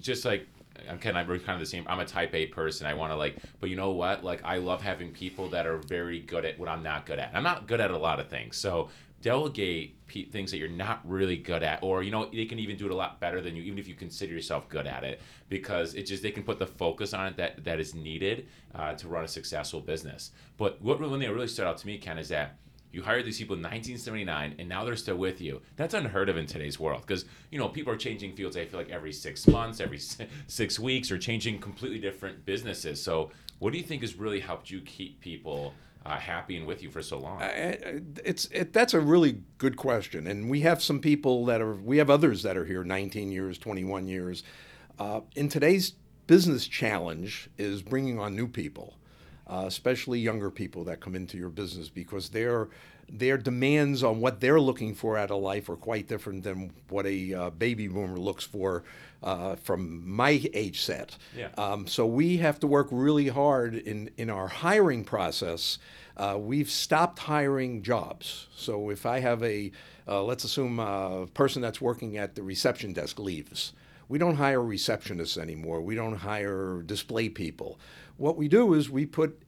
just 0.00 0.24
like 0.24 0.46
I'm 0.88 0.98
Ken, 0.98 1.16
I'm 1.16 1.26
kind 1.26 1.50
of 1.50 1.60
the 1.60 1.66
same. 1.66 1.84
I'm 1.88 2.00
a 2.00 2.04
Type 2.04 2.34
A 2.34 2.46
person. 2.46 2.86
I 2.86 2.94
want 2.94 3.12
to 3.12 3.16
like, 3.16 3.36
but 3.60 3.70
you 3.70 3.76
know 3.76 3.90
what? 3.90 4.24
Like 4.24 4.42
I 4.44 4.58
love 4.58 4.82
having 4.82 5.10
people 5.12 5.48
that 5.50 5.66
are 5.66 5.78
very 5.78 6.20
good 6.20 6.44
at 6.44 6.58
what 6.58 6.68
I'm 6.68 6.82
not 6.82 7.06
good 7.06 7.18
at. 7.18 7.30
I'm 7.34 7.42
not 7.42 7.66
good 7.66 7.80
at 7.80 7.90
a 7.90 7.98
lot 7.98 8.20
of 8.20 8.28
things. 8.28 8.56
So 8.56 8.88
delegate 9.22 9.96
things 10.32 10.50
that 10.50 10.58
you're 10.58 10.68
not 10.68 11.00
really 11.08 11.36
good 11.36 11.62
at, 11.62 11.82
or 11.82 12.02
you 12.02 12.10
know, 12.10 12.28
they 12.32 12.46
can 12.46 12.58
even 12.58 12.76
do 12.76 12.86
it 12.86 12.90
a 12.90 12.94
lot 12.94 13.20
better 13.20 13.40
than 13.40 13.54
you, 13.54 13.62
even 13.62 13.78
if 13.78 13.86
you 13.86 13.94
consider 13.94 14.32
yourself 14.32 14.68
good 14.68 14.86
at 14.86 15.04
it, 15.04 15.20
because 15.48 15.94
it 15.94 16.04
just 16.04 16.22
they 16.22 16.30
can 16.30 16.42
put 16.42 16.58
the 16.58 16.66
focus 16.66 17.14
on 17.14 17.26
it 17.26 17.36
that 17.36 17.64
that 17.64 17.80
is 17.80 17.94
needed 17.94 18.46
uh, 18.74 18.94
to 18.94 19.08
run 19.08 19.24
a 19.24 19.28
successful 19.28 19.80
business. 19.80 20.32
But 20.56 20.80
what 20.82 21.00
when 21.00 21.20
they 21.20 21.28
really 21.28 21.48
stood 21.48 21.66
out 21.66 21.78
to 21.78 21.86
me, 21.86 21.98
Ken, 21.98 22.18
is 22.18 22.28
that 22.30 22.56
you 22.92 23.02
hired 23.02 23.24
these 23.24 23.38
people 23.38 23.54
in 23.54 23.62
1979, 23.62 24.56
and 24.58 24.68
now 24.68 24.84
they're 24.84 24.96
still 24.96 25.16
with 25.16 25.40
you. 25.40 25.60
That's 25.76 25.94
unheard 25.94 26.28
of 26.28 26.36
in 26.36 26.46
today's 26.46 26.80
world 26.80 27.02
because 27.02 27.24
you 27.50 27.58
know 27.58 27.68
people 27.68 27.92
are 27.92 27.96
changing 27.96 28.34
fields. 28.34 28.56
I 28.56 28.64
feel 28.64 28.80
like 28.80 28.90
every 28.90 29.12
six 29.12 29.46
months, 29.46 29.80
every 29.80 30.00
six 30.46 30.78
weeks, 30.78 31.10
or 31.10 31.18
changing 31.18 31.60
completely 31.60 31.98
different 31.98 32.44
businesses. 32.44 33.00
So, 33.00 33.30
what 33.58 33.72
do 33.72 33.78
you 33.78 33.84
think 33.84 34.02
has 34.02 34.16
really 34.16 34.40
helped 34.40 34.70
you 34.70 34.80
keep 34.80 35.20
people 35.20 35.74
uh, 36.06 36.18
happy 36.18 36.56
and 36.56 36.66
with 36.66 36.82
you 36.82 36.90
for 36.90 37.02
so 37.02 37.18
long? 37.18 37.42
I- 37.42 38.00
It's 38.24 38.46
it, 38.46 38.72
that's 38.72 38.94
a 38.94 39.00
really 39.00 39.42
good 39.58 39.76
question, 39.76 40.26
and 40.26 40.48
we 40.50 40.60
have 40.60 40.82
some 40.82 41.00
people 41.00 41.44
that 41.46 41.60
are 41.60 41.74
we 41.74 41.98
have 41.98 42.10
others 42.10 42.42
that 42.42 42.56
are 42.56 42.64
here 42.64 42.84
19 42.84 43.30
years, 43.30 43.58
21 43.58 44.06
years. 44.06 44.42
Uh, 44.98 45.20
in 45.36 45.48
today's 45.48 45.94
business 46.26 46.66
challenge 46.66 47.48
is 47.58 47.82
bringing 47.82 48.18
on 48.18 48.36
new 48.36 48.46
people, 48.46 48.94
uh, 49.46 49.64
especially 49.66 50.18
younger 50.20 50.50
people 50.50 50.84
that 50.84 51.00
come 51.00 51.14
into 51.14 51.36
your 51.36 51.48
business 51.48 51.88
because 51.88 52.30
their 52.30 52.68
their 53.12 53.36
demands 53.36 54.04
on 54.04 54.20
what 54.20 54.38
they're 54.40 54.60
looking 54.60 54.94
for 54.94 55.18
out 55.18 55.32
of 55.32 55.42
life 55.42 55.68
are 55.68 55.74
quite 55.76 56.06
different 56.06 56.44
than 56.44 56.70
what 56.88 57.04
a 57.06 57.34
uh, 57.34 57.50
baby 57.50 57.88
boomer 57.88 58.16
looks 58.16 58.44
for 58.44 58.84
uh, 59.22 59.56
from 59.56 60.08
my 60.08 60.40
age 60.54 60.80
set. 60.80 61.16
Yeah. 61.36 61.48
Um, 61.58 61.86
so 61.86 62.06
we 62.06 62.38
have 62.38 62.60
to 62.60 62.66
work 62.66 62.88
really 62.90 63.28
hard 63.28 63.74
in, 63.74 64.10
in 64.16 64.30
our 64.30 64.48
hiring 64.48 65.04
process. 65.04 65.78
Uh, 66.16 66.36
we've 66.38 66.70
stopped 66.70 67.20
hiring 67.20 67.82
jobs. 67.82 68.48
So 68.54 68.90
if 68.90 69.06
I 69.06 69.20
have 69.20 69.42
a, 69.42 69.72
uh, 70.06 70.22
let's 70.22 70.44
assume 70.44 70.78
a 70.78 71.26
person 71.34 71.62
that's 71.62 71.80
working 71.80 72.16
at 72.16 72.34
the 72.34 72.42
reception 72.42 72.92
desk 72.92 73.18
leaves, 73.18 73.72
we 74.08 74.18
don't 74.18 74.36
hire 74.36 74.60
receptionists 74.60 75.38
anymore. 75.38 75.80
We 75.80 75.94
don't 75.94 76.16
hire 76.16 76.82
display 76.82 77.28
people. 77.28 77.78
What 78.16 78.36
we 78.36 78.48
do 78.48 78.74
is 78.74 78.90
we 78.90 79.06
put 79.06 79.40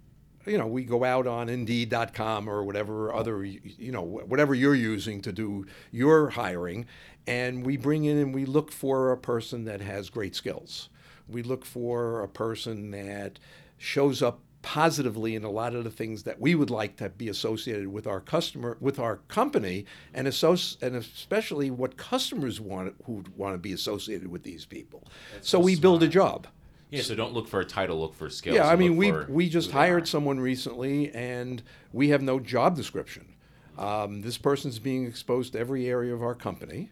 you 0.47 0.59
know, 0.59 0.67
we 0.67 0.85
go 0.85 1.05
out 1.05 1.27
on 1.27 1.49
Indeed.com 1.49 2.49
or 2.49 2.65
whatever 2.65 3.15
other, 3.15 3.45
you 3.45 3.93
know, 3.93 4.03
whatever 4.03 4.55
you're 4.55 4.75
using 4.75 5.21
to 5.23 5.33
do 5.33 5.67
your 5.91 6.31
hiring, 6.31 6.87
and 7.27 7.65
we 7.65 7.77
bring 7.77 8.05
in 8.05 8.19
and 8.19 8.35
we 8.35 8.45
look 8.45 8.71
for 8.73 9.13
a 9.13 9.17
person 9.17 9.65
that 9.65 9.81
has 9.81 10.11
great 10.11 10.35
skills. 10.35 10.89
We 11.29 11.43
look 11.43 11.65
for 11.65 12.23
a 12.23 12.29
person 12.29 12.91
that 12.91 13.39
shows 13.79 14.23
up 14.23 14.41
positively 14.63 15.35
in 15.35 15.43
a 15.43 15.51
lot 15.51 15.75
of 15.75 15.83
the 15.85 15.91
things 15.91 16.23
that 16.23 16.41
we 16.41 16.55
would 16.55 16.71
like 16.71 16.97
to 16.97 17.09
be 17.09 17.29
associated 17.29 17.89
with 17.89 18.07
our 18.07 18.21
customer, 18.21 18.77
with 18.81 18.99
our 18.99 19.17
company, 19.29 19.85
and 20.15 20.29
associ- 20.29 20.81
and 20.81 20.95
especially 20.95 21.71
what 21.71 21.97
customers 21.97 22.61
want 22.61 22.95
who 23.05 23.25
want 23.37 23.55
to 23.55 23.59
be 23.59 23.73
associated 23.73 24.29
with 24.29 24.45
these 24.45 24.65
people. 24.65 25.03
so 25.41 25.59
so 25.59 25.61
we 25.61 25.75
build 25.77 26.03
a 26.03 26.09
job. 26.09 26.47
yeah, 26.91 27.03
so 27.03 27.15
don't 27.15 27.33
look 27.33 27.49
for 27.49 27.61
a 27.61 27.65
title, 27.65 28.01
look 28.01 28.15
for 28.15 28.31
skills. 28.31 28.55
Yeah, 28.55 28.69
I 28.69 28.77
mean, 28.77 28.97
we 28.97 29.11
we 29.11 29.49
just 29.49 29.73
hired 29.73 30.07
someone 30.07 30.39
recently, 30.39 31.13
and 31.13 31.63
we 31.93 32.11
have 32.11 32.23
no 32.23 32.39
job 32.39 32.77
description. 32.77 33.35
Um, 33.79 34.21
this 34.23 34.39
person's 34.39 34.79
being 34.79 35.07
exposed 35.07 35.55
to 35.55 35.59
every 35.59 35.89
area 35.89 36.15
of 36.15 36.23
our 36.23 36.35
company. 36.35 36.91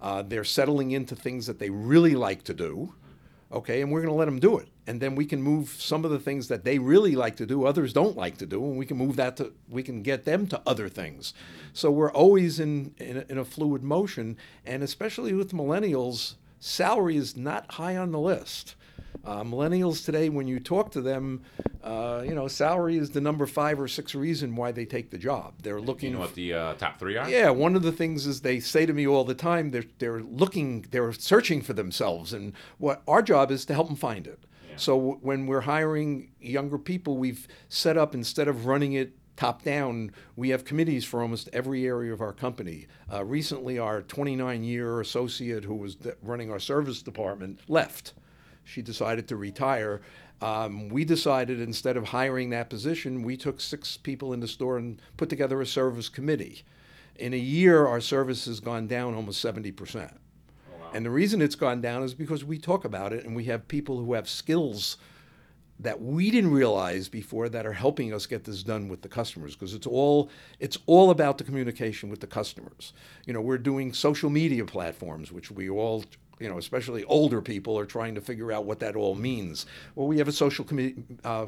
Uh, 0.00 0.22
they're 0.22 0.44
settling 0.44 0.90
into 0.90 1.16
things 1.16 1.46
that 1.46 1.58
they 1.58 1.70
really 1.70 2.14
like 2.14 2.42
to 2.44 2.54
do. 2.54 2.94
Okay, 3.52 3.80
and 3.80 3.92
we're 3.92 4.00
going 4.00 4.12
to 4.12 4.18
let 4.18 4.24
them 4.24 4.40
do 4.40 4.58
it, 4.58 4.68
and 4.88 5.00
then 5.00 5.14
we 5.14 5.24
can 5.24 5.40
move 5.40 5.68
some 5.68 6.04
of 6.04 6.10
the 6.10 6.18
things 6.18 6.48
that 6.48 6.64
they 6.64 6.80
really 6.80 7.14
like 7.14 7.36
to 7.36 7.46
do, 7.46 7.64
others 7.64 7.92
don't 7.92 8.16
like 8.16 8.36
to 8.38 8.46
do, 8.46 8.62
and 8.64 8.76
we 8.76 8.84
can 8.84 8.96
move 8.96 9.14
that 9.16 9.36
to 9.36 9.52
we 9.68 9.84
can 9.84 10.02
get 10.02 10.24
them 10.24 10.48
to 10.48 10.60
other 10.66 10.88
things. 10.88 11.32
So 11.72 11.92
we're 11.92 12.10
always 12.10 12.58
in 12.58 12.92
in 12.98 13.24
in 13.28 13.38
a 13.38 13.44
fluid 13.44 13.84
motion, 13.84 14.36
and 14.64 14.82
especially 14.82 15.32
with 15.32 15.52
millennials, 15.52 16.34
salary 16.58 17.16
is 17.16 17.36
not 17.36 17.74
high 17.74 17.96
on 17.96 18.10
the 18.10 18.18
list. 18.18 18.74
Uh, 19.24 19.42
millennials 19.42 20.04
today, 20.04 20.28
when 20.28 20.46
you 20.46 20.60
talk 20.60 20.90
to 20.92 21.00
them, 21.00 21.42
uh, 21.82 22.22
you 22.24 22.34
know, 22.34 22.46
salary 22.48 22.96
is 22.96 23.10
the 23.10 23.20
number 23.20 23.46
five 23.46 23.80
or 23.80 23.88
six 23.88 24.14
reason 24.14 24.54
why 24.56 24.72
they 24.72 24.84
take 24.84 25.10
the 25.10 25.18
job. 25.18 25.54
They're 25.62 25.80
looking. 25.80 26.10
you 26.10 26.14
know 26.14 26.20
what 26.20 26.34
the 26.34 26.52
uh, 26.52 26.74
top 26.74 26.98
three 26.98 27.16
are? 27.16 27.28
yeah, 27.28 27.50
one 27.50 27.74
of 27.76 27.82
the 27.82 27.92
things 27.92 28.26
is 28.26 28.40
they 28.40 28.60
say 28.60 28.86
to 28.86 28.92
me 28.92 29.06
all 29.06 29.24
the 29.24 29.34
time 29.34 29.70
they're 29.70 29.84
they're 29.98 30.20
looking, 30.22 30.86
they're 30.90 31.12
searching 31.12 31.62
for 31.62 31.72
themselves, 31.72 32.32
and 32.32 32.52
what 32.78 33.02
our 33.08 33.22
job 33.22 33.50
is 33.50 33.64
to 33.66 33.74
help 33.74 33.88
them 33.88 33.96
find 33.96 34.26
it. 34.26 34.40
So 34.78 34.96
w- 34.96 35.18
when 35.22 35.46
we're 35.46 35.62
hiring 35.62 36.32
younger 36.38 36.76
people, 36.78 37.16
we've 37.16 37.48
set 37.68 37.96
up 37.96 38.14
instead 38.14 38.46
of 38.46 38.66
running 38.66 38.92
it 38.92 39.14
top 39.36 39.62
down, 39.62 40.10
we 40.34 40.48
have 40.50 40.64
committees 40.64 41.04
for 41.04 41.22
almost 41.22 41.48
every 41.52 41.86
area 41.86 42.12
of 42.12 42.20
our 42.20 42.32
company. 42.32 42.86
Uh, 43.12 43.24
recently, 43.24 43.78
our 43.78 44.02
29 44.02 44.64
year 44.64 45.00
associate 45.00 45.64
who 45.64 45.74
was 45.74 45.96
th- 45.96 46.14
running 46.22 46.50
our 46.50 46.58
service 46.58 47.02
department 47.02 47.60
left. 47.68 48.12
She 48.66 48.82
decided 48.82 49.28
to 49.28 49.36
retire. 49.36 50.02
Um, 50.42 50.88
we 50.88 51.04
decided 51.04 51.60
instead 51.60 51.96
of 51.96 52.08
hiring 52.08 52.50
that 52.50 52.68
position, 52.68 53.22
we 53.22 53.36
took 53.36 53.60
six 53.60 53.96
people 53.96 54.32
in 54.32 54.40
the 54.40 54.48
store 54.48 54.76
and 54.76 55.00
put 55.16 55.30
together 55.30 55.60
a 55.60 55.66
service 55.66 56.08
committee. 56.08 56.64
In 57.14 57.32
a 57.32 57.38
year, 57.38 57.86
our 57.86 58.00
service 58.00 58.44
has 58.44 58.60
gone 58.60 58.86
down 58.86 59.14
almost 59.14 59.42
70%. 59.42 60.12
And 60.92 61.06
the 61.06 61.10
reason 61.10 61.40
it's 61.40 61.54
gone 61.54 61.80
down 61.80 62.02
is 62.02 62.12
because 62.12 62.44
we 62.44 62.58
talk 62.58 62.84
about 62.84 63.12
it 63.12 63.24
and 63.24 63.34
we 63.34 63.44
have 63.44 63.68
people 63.68 63.98
who 63.98 64.14
have 64.14 64.28
skills 64.28 64.96
that 65.78 66.00
we 66.00 66.30
didn't 66.30 66.50
realize 66.50 67.08
before 67.08 67.48
that 67.50 67.66
are 67.66 67.72
helping 67.72 68.12
us 68.12 68.26
get 68.26 68.44
this 68.44 68.62
done 68.62 68.88
with 68.88 69.02
the 69.02 69.08
customers 69.08 69.54
because 69.54 69.74
it's 69.74 69.86
all 69.86 70.30
it's 70.58 70.78
all 70.86 71.10
about 71.10 71.36
the 71.36 71.44
communication 71.44 72.08
with 72.08 72.20
the 72.20 72.26
customers. 72.26 72.94
You 73.26 73.34
know, 73.34 73.42
we're 73.42 73.58
doing 73.58 73.92
social 73.92 74.30
media 74.30 74.64
platforms 74.64 75.32
which 75.32 75.50
we 75.50 75.68
all 75.68 76.04
you 76.38 76.48
know, 76.48 76.58
especially 76.58 77.04
older 77.04 77.40
people 77.40 77.78
are 77.78 77.86
trying 77.86 78.14
to 78.14 78.20
figure 78.20 78.52
out 78.52 78.64
what 78.64 78.80
that 78.80 78.96
all 78.96 79.14
means. 79.14 79.66
Well, 79.94 80.06
we 80.06 80.18
have 80.18 80.28
a 80.28 80.32
social 80.32 80.64
committee 80.64 81.02
uh, 81.24 81.46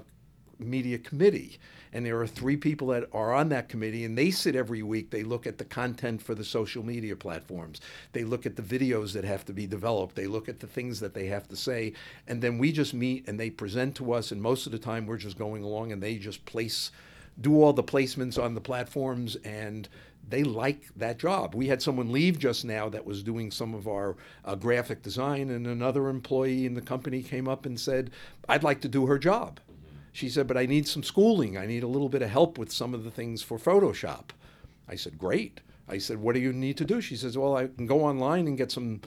media 0.59 0.99
committee 0.99 1.59
and 1.93 2.05
there 2.05 2.21
are 2.21 2.27
three 2.27 2.57
people 2.57 2.89
that 2.89 3.09
are 3.13 3.33
on 3.33 3.49
that 3.49 3.69
committee 3.69 4.05
and 4.05 4.17
they 4.19 4.31
sit 4.31 4.55
every 4.55 4.83
week. 4.83 5.11
They 5.11 5.23
look 5.23 5.47
at 5.47 5.57
the 5.57 5.65
content 5.65 6.21
for 6.21 6.35
the 6.35 6.45
social 6.45 6.85
media 6.85 7.17
platforms. 7.17 7.81
They 8.13 8.25
look 8.25 8.45
at 8.45 8.57
the 8.57 8.63
videos 8.63 9.13
that 9.15 9.25
have 9.25 9.45
to 9.47 9.53
be 9.53 9.67
developed. 9.67 10.15
They 10.15 10.27
look 10.27 10.49
at 10.49 10.61
the 10.61 10.67
things 10.67 11.01
that 11.01 11.15
they 11.15 11.27
have 11.27 11.49
to 11.49 11.57
say 11.57 11.93
and 12.27 12.43
then 12.43 12.59
we 12.59 12.73
just 12.73 12.95
meet 12.95 13.29
and 13.29 13.39
they 13.39 13.51
present 13.51 13.95
to 13.97 14.13
us 14.13 14.33
and 14.33 14.43
most 14.43 14.67
of 14.67 14.73
the 14.73 14.79
time 14.79 15.07
we're 15.07 15.17
just 15.17 15.39
going 15.39 15.63
along 15.63 15.93
and 15.93 16.03
they 16.03 16.17
just 16.17 16.45
place 16.45 16.91
do 17.41 17.63
all 17.63 17.73
the 17.73 17.85
placements 17.85 18.43
on 18.43 18.55
the 18.55 18.61
platforms 18.61 19.37
and 19.37 19.89
they 20.29 20.45
like 20.45 20.89
that 20.97 21.19
job. 21.19 21.55
We 21.55 21.69
had 21.69 21.81
someone 21.81 22.13
leave 22.13 22.39
just 22.39 22.65
now 22.65 22.89
that 22.91 23.05
was 23.05 23.23
doing 23.23 23.51
some 23.51 23.75
of 23.75 23.89
our 23.89 24.17
uh, 24.45 24.55
graphic 24.55 25.03
design, 25.03 25.51
and 25.51 25.67
another 25.67 26.09
employee 26.09 26.67
in 26.67 26.75
the 26.75 26.83
company 26.83 27.23
came 27.23 27.49
up 27.49 27.65
and 27.65 27.79
said, 27.79 28.11
I'd 28.49 28.63
like 28.63 28.81
to 28.83 28.89
do 28.89 29.07
her 29.07 29.19
job. 29.19 29.61
She 30.13 30.29
said, 30.29 30.47
But 30.47 30.57
I 30.57 30.67
need 30.67 30.87
some 30.87 31.03
schooling. 31.03 31.57
I 31.57 31.67
need 31.67 31.83
a 31.83 31.89
little 31.89 32.09
bit 32.09 32.23
of 32.23 32.31
help 32.31 32.59
with 32.59 32.73
some 32.73 32.93
of 32.93 33.05
the 33.05 33.11
things 33.11 33.43
for 33.43 33.59
Photoshop. 33.59 34.31
I 34.89 34.97
said, 34.97 35.19
Great. 35.19 35.61
I 35.89 35.99
said, 35.99 36.19
What 36.19 36.35
do 36.35 36.41
you 36.41 36.53
need 36.53 36.77
to 36.79 36.85
do? 36.85 37.01
She 37.01 37.17
says, 37.17 37.39
Well, 37.39 37.57
I 37.57 37.69
can 37.69 37.87
go 37.87 38.05
online 38.05 38.47
and 38.47 38.59
get 38.59 38.71
some 38.71 39.01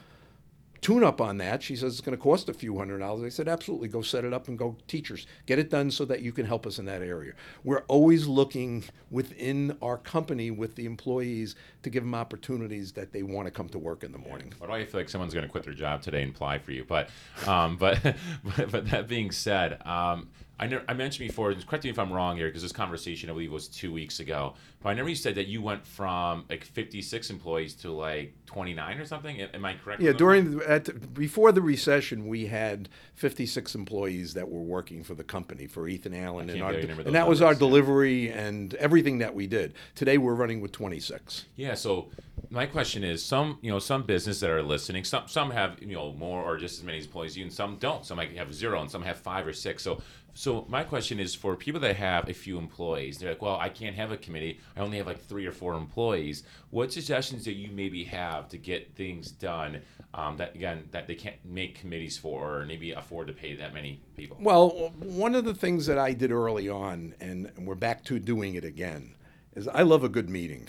tune 0.82 1.04
up 1.04 1.22
on 1.22 1.38
that. 1.38 1.62
She 1.62 1.76
says 1.76 1.94
it's 1.94 2.02
going 2.02 2.18
to 2.18 2.22
cost 2.22 2.50
a 2.50 2.54
few 2.54 2.78
hundred 2.78 3.00
dollars. 3.00 3.24
I 3.24 3.30
said, 3.30 3.48
absolutely, 3.48 3.88
go 3.88 4.02
set 4.02 4.26
it 4.26 4.34
up 4.34 4.48
and 4.48 4.58
go 4.58 4.76
teachers. 4.88 5.28
Get 5.46 5.60
it 5.60 5.70
done 5.70 5.92
so 5.92 6.06
that 6.06 6.22
you 6.22 6.32
can 6.32 6.46
help 6.46 6.66
us 6.66 6.80
in 6.80 6.86
that 6.86 7.02
area. 7.02 7.34
We're 7.64 7.84
always 7.88 8.28
looking 8.28 8.84
within 9.12 9.78
our 9.82 9.98
company 9.98 10.50
with 10.50 10.76
the 10.76 10.86
employees 10.86 11.56
to 11.84 11.90
give 11.90 12.04
them 12.04 12.16
opportunities 12.16 12.92
that 12.94 13.14
they 13.14 13.24
want 13.24 13.46
to 13.46 13.52
come 13.52 13.70
to 13.70 13.80
work 13.80 14.04
in 14.04 14.12
the 14.12 14.18
morning. 14.18 14.54
Why 14.58 14.68
do 14.68 14.74
I 14.74 14.86
feel 14.86 15.00
like 15.00 15.10
someone's 15.10 15.34
going 15.34 15.46
to 15.46 15.52
quit 15.52 15.64
their 15.64 15.74
job 15.74 16.02
today 16.02 16.24
and 16.24 16.34
apply 16.34 16.58
for 16.60 16.72
you? 16.72 16.84
But, 16.84 17.10
um, 17.46 17.78
but, 17.80 18.00
but, 18.44 18.72
but 18.72 18.90
that 18.90 19.08
being 19.08 19.32
said, 19.32 19.86
um, 19.86 20.30
I, 20.62 20.68
know, 20.68 20.80
I 20.88 20.94
mentioned 20.94 21.28
before, 21.28 21.52
correct 21.56 21.86
me 21.86 21.90
if 21.90 21.98
I'm 21.98 22.14
wrong 22.14 22.38
here, 22.38 22.48
because 22.48 22.62
this 22.62 22.72
conversation 22.72 23.32
I 23.32 23.34
believe 23.34 23.52
was 23.52 23.68
two 23.68 23.92
weeks 23.92 24.20
ago. 24.20 24.54
But 24.80 24.90
I 24.90 24.92
remember 24.92 25.10
you 25.10 25.16
said 25.16 25.34
that 25.36 25.48
you 25.48 25.60
went 25.60 25.86
from 25.88 26.46
like 26.52 26.64
56 26.64 27.32
employees 27.32 27.74
to 27.78 27.92
like 27.92 28.36
29 28.46 29.00
or 29.00 29.06
something. 29.06 29.42
Am 29.42 29.66
I 29.66 29.74
correct? 29.74 30.04
Yeah, 30.04 30.12
during 30.12 30.60
the, 30.60 30.70
at, 30.70 31.16
before 31.16 31.52
the 31.52 31.64
recession, 31.64 32.28
we 32.28 32.46
had 32.46 32.90
56 33.16 33.74
employees 33.74 34.36
that 34.36 34.50
were 34.50 34.62
working 34.62 35.04
for 35.04 35.16
the 35.16 35.24
company 35.24 35.66
for 35.66 35.88
Ethan 35.88 36.14
Allen, 36.14 36.52
and, 36.52 36.62
our, 36.62 36.74
and 36.74 37.16
that 37.16 37.28
was 37.28 37.42
our 37.42 37.56
delivery 37.56 38.30
and 38.30 38.76
everything 38.76 39.18
that 39.18 39.34
we 39.34 39.48
did. 39.48 39.74
Today, 39.96 40.20
we're 40.20 40.36
running 40.36 40.62
with 40.62 40.72
26. 40.72 41.46
Yeah. 41.56 41.74
So 41.74 42.10
my 42.52 42.66
question 42.66 43.04
is, 43.04 43.24
some 43.24 43.58
you 43.62 43.72
know 43.72 43.80
some 43.80 44.04
business 44.04 44.42
that 44.42 44.50
are 44.50 44.62
listening, 44.62 45.06
some 45.06 45.28
some 45.28 45.52
have 45.52 45.82
you 45.82 45.96
know 45.96 46.12
more 46.14 46.44
or 46.44 46.58
just 46.58 46.80
as 46.80 46.84
many 46.84 47.00
employees 47.00 47.38
you, 47.38 47.44
and 47.44 47.54
some 47.54 47.78
don't. 47.78 48.06
Some 48.06 48.18
might 48.18 48.36
have 48.38 48.54
zero, 48.54 48.82
and 48.82 48.92
some 48.92 49.02
have 49.04 49.18
five 49.18 49.48
or 49.48 49.54
six. 49.54 49.84
So 49.84 50.02
so 50.34 50.66
my 50.70 50.84
question 50.84 51.20
is 51.20 51.36
for 51.36 51.56
people 51.56 51.82
that 51.82 51.96
have 51.98 52.30
a 52.30 52.34
few 52.34 52.58
employees, 52.58 53.18
they're 53.18 53.30
like, 53.30 53.42
well, 53.42 53.58
I 53.58 53.70
can't 53.70 53.96
have 53.96 54.12
a 54.12 54.18
committee. 54.18 54.60
I 54.76 54.82
only 54.82 54.98
have 54.98 55.08
like 55.08 55.22
three 55.22 55.46
or 55.46 55.52
four 55.52 55.74
employees. 55.74 56.44
What 56.70 56.94
suggestions 56.94 57.44
do 57.44 57.52
you 57.52 57.70
maybe 57.72 58.04
have 58.06 58.48
to 58.50 58.58
get 58.58 58.96
things 58.96 59.32
done 59.32 59.82
um, 60.14 60.38
that 60.38 60.56
again 60.56 60.88
that 60.92 61.08
they 61.08 61.16
can't 61.16 61.36
make 61.46 61.80
committees 61.80 62.18
for 62.18 62.60
or 62.60 62.66
maybe 62.66 62.92
afford 62.92 63.28
to 63.28 63.34
pay 63.34 63.56
that 63.56 63.74
many 63.74 64.02
people? 64.16 64.38
Well, 64.40 64.94
one 65.00 65.36
of 65.36 65.46
the 65.46 65.54
things 65.54 65.86
that 65.88 65.98
I 65.98 66.14
did 66.14 66.32
early 66.32 66.70
on, 66.70 67.14
and 67.20 67.52
we're 67.58 67.76
back 67.76 68.04
to 68.06 68.20
doing 68.20 68.56
it 68.56 68.64
again, 68.64 69.16
is 69.56 69.68
I 69.68 69.82
love 69.82 70.04
a 70.04 70.10
good 70.10 70.30
meeting. 70.30 70.68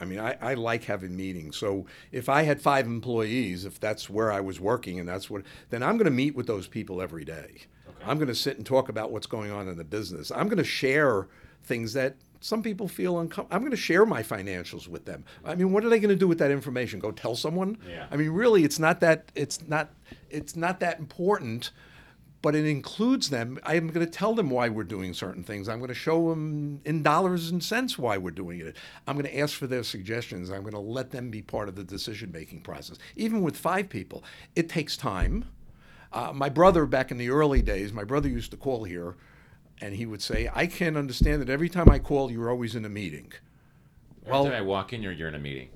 I 0.00 0.06
mean, 0.06 0.18
I, 0.18 0.36
I 0.40 0.54
like 0.54 0.84
having 0.84 1.16
meetings. 1.16 1.56
So 1.56 1.86
if 2.10 2.28
I 2.28 2.42
had 2.42 2.60
five 2.60 2.86
employees, 2.86 3.64
if 3.64 3.78
that's 3.78 4.10
where 4.10 4.32
I 4.32 4.40
was 4.40 4.60
working 4.60 4.98
and 4.98 5.08
that's 5.08 5.30
what, 5.30 5.42
then 5.70 5.82
I'm 5.82 5.96
going 5.96 6.06
to 6.06 6.10
meet 6.10 6.34
with 6.34 6.46
those 6.46 6.66
people 6.66 7.00
every 7.00 7.24
day. 7.24 7.62
I'm 8.06 8.18
going 8.18 8.28
to 8.28 8.34
sit 8.34 8.56
and 8.56 8.66
talk 8.66 8.88
about 8.88 9.10
what's 9.10 9.26
going 9.26 9.50
on 9.50 9.68
in 9.68 9.76
the 9.76 9.84
business. 9.84 10.30
I'm 10.30 10.48
going 10.48 10.58
to 10.58 10.64
share 10.64 11.28
things 11.64 11.92
that 11.94 12.16
some 12.40 12.62
people 12.62 12.88
feel 12.88 13.18
uncomfortable. 13.20 13.56
I'm 13.56 13.62
going 13.62 13.70
to 13.70 13.76
share 13.76 14.04
my 14.04 14.22
financials 14.22 14.86
with 14.86 15.06
them. 15.06 15.24
I 15.44 15.54
mean, 15.54 15.72
what 15.72 15.82
are 15.84 15.88
they 15.88 15.98
going 15.98 16.10
to 16.10 16.16
do 16.16 16.28
with 16.28 16.38
that 16.38 16.50
information? 16.50 17.00
Go 17.00 17.10
tell 17.10 17.34
someone? 17.34 17.78
Yeah. 17.88 18.06
I 18.10 18.16
mean, 18.16 18.30
really, 18.30 18.64
it's 18.64 18.78
not 18.78 19.00
that 19.00 19.32
it's 19.34 19.66
not 19.66 19.94
it's 20.28 20.54
not 20.54 20.78
that 20.80 20.98
important, 20.98 21.70
but 22.42 22.54
it 22.54 22.66
includes 22.66 23.30
them. 23.30 23.58
I'm 23.62 23.88
going 23.88 24.04
to 24.04 24.12
tell 24.12 24.34
them 24.34 24.50
why 24.50 24.68
we're 24.68 24.84
doing 24.84 25.14
certain 25.14 25.42
things. 25.42 25.66
I'm 25.66 25.78
going 25.78 25.88
to 25.88 25.94
show 25.94 26.28
them 26.28 26.82
in 26.84 27.02
dollars 27.02 27.48
and 27.50 27.64
cents 27.64 27.98
why 27.98 28.18
we're 28.18 28.30
doing 28.30 28.60
it. 28.60 28.76
I'm 29.08 29.16
going 29.16 29.24
to 29.24 29.38
ask 29.38 29.54
for 29.56 29.66
their 29.66 29.82
suggestions. 29.82 30.50
I'm 30.50 30.60
going 30.60 30.74
to 30.74 30.78
let 30.78 31.10
them 31.10 31.30
be 31.30 31.40
part 31.40 31.70
of 31.70 31.76
the 31.76 31.84
decision 31.84 32.30
making 32.30 32.60
process. 32.60 32.98
Even 33.16 33.40
with 33.40 33.56
five 33.56 33.88
people, 33.88 34.22
it 34.54 34.68
takes 34.68 34.98
time. 34.98 35.46
Uh, 36.14 36.32
my 36.32 36.48
brother, 36.48 36.86
back 36.86 37.10
in 37.10 37.18
the 37.18 37.28
early 37.28 37.60
days, 37.60 37.92
my 37.92 38.04
brother 38.04 38.28
used 38.28 38.52
to 38.52 38.56
call 38.56 38.84
here, 38.84 39.16
and 39.80 39.96
he 39.96 40.06
would 40.06 40.22
say, 40.22 40.48
"I 40.54 40.68
can't 40.68 40.96
understand 40.96 41.42
that 41.42 41.50
every 41.50 41.68
time 41.68 41.90
I 41.90 41.98
call, 41.98 42.30
you're 42.30 42.48
always 42.48 42.76
in 42.76 42.84
a 42.84 42.88
meeting." 42.88 43.32
Every 44.22 44.32
well, 44.32 44.44
time 44.44 44.54
I 44.54 44.60
walk 44.60 44.92
in, 44.92 45.02
you're 45.02 45.12
you're 45.12 45.28
in 45.28 45.34
a 45.34 45.40
meeting. 45.40 45.70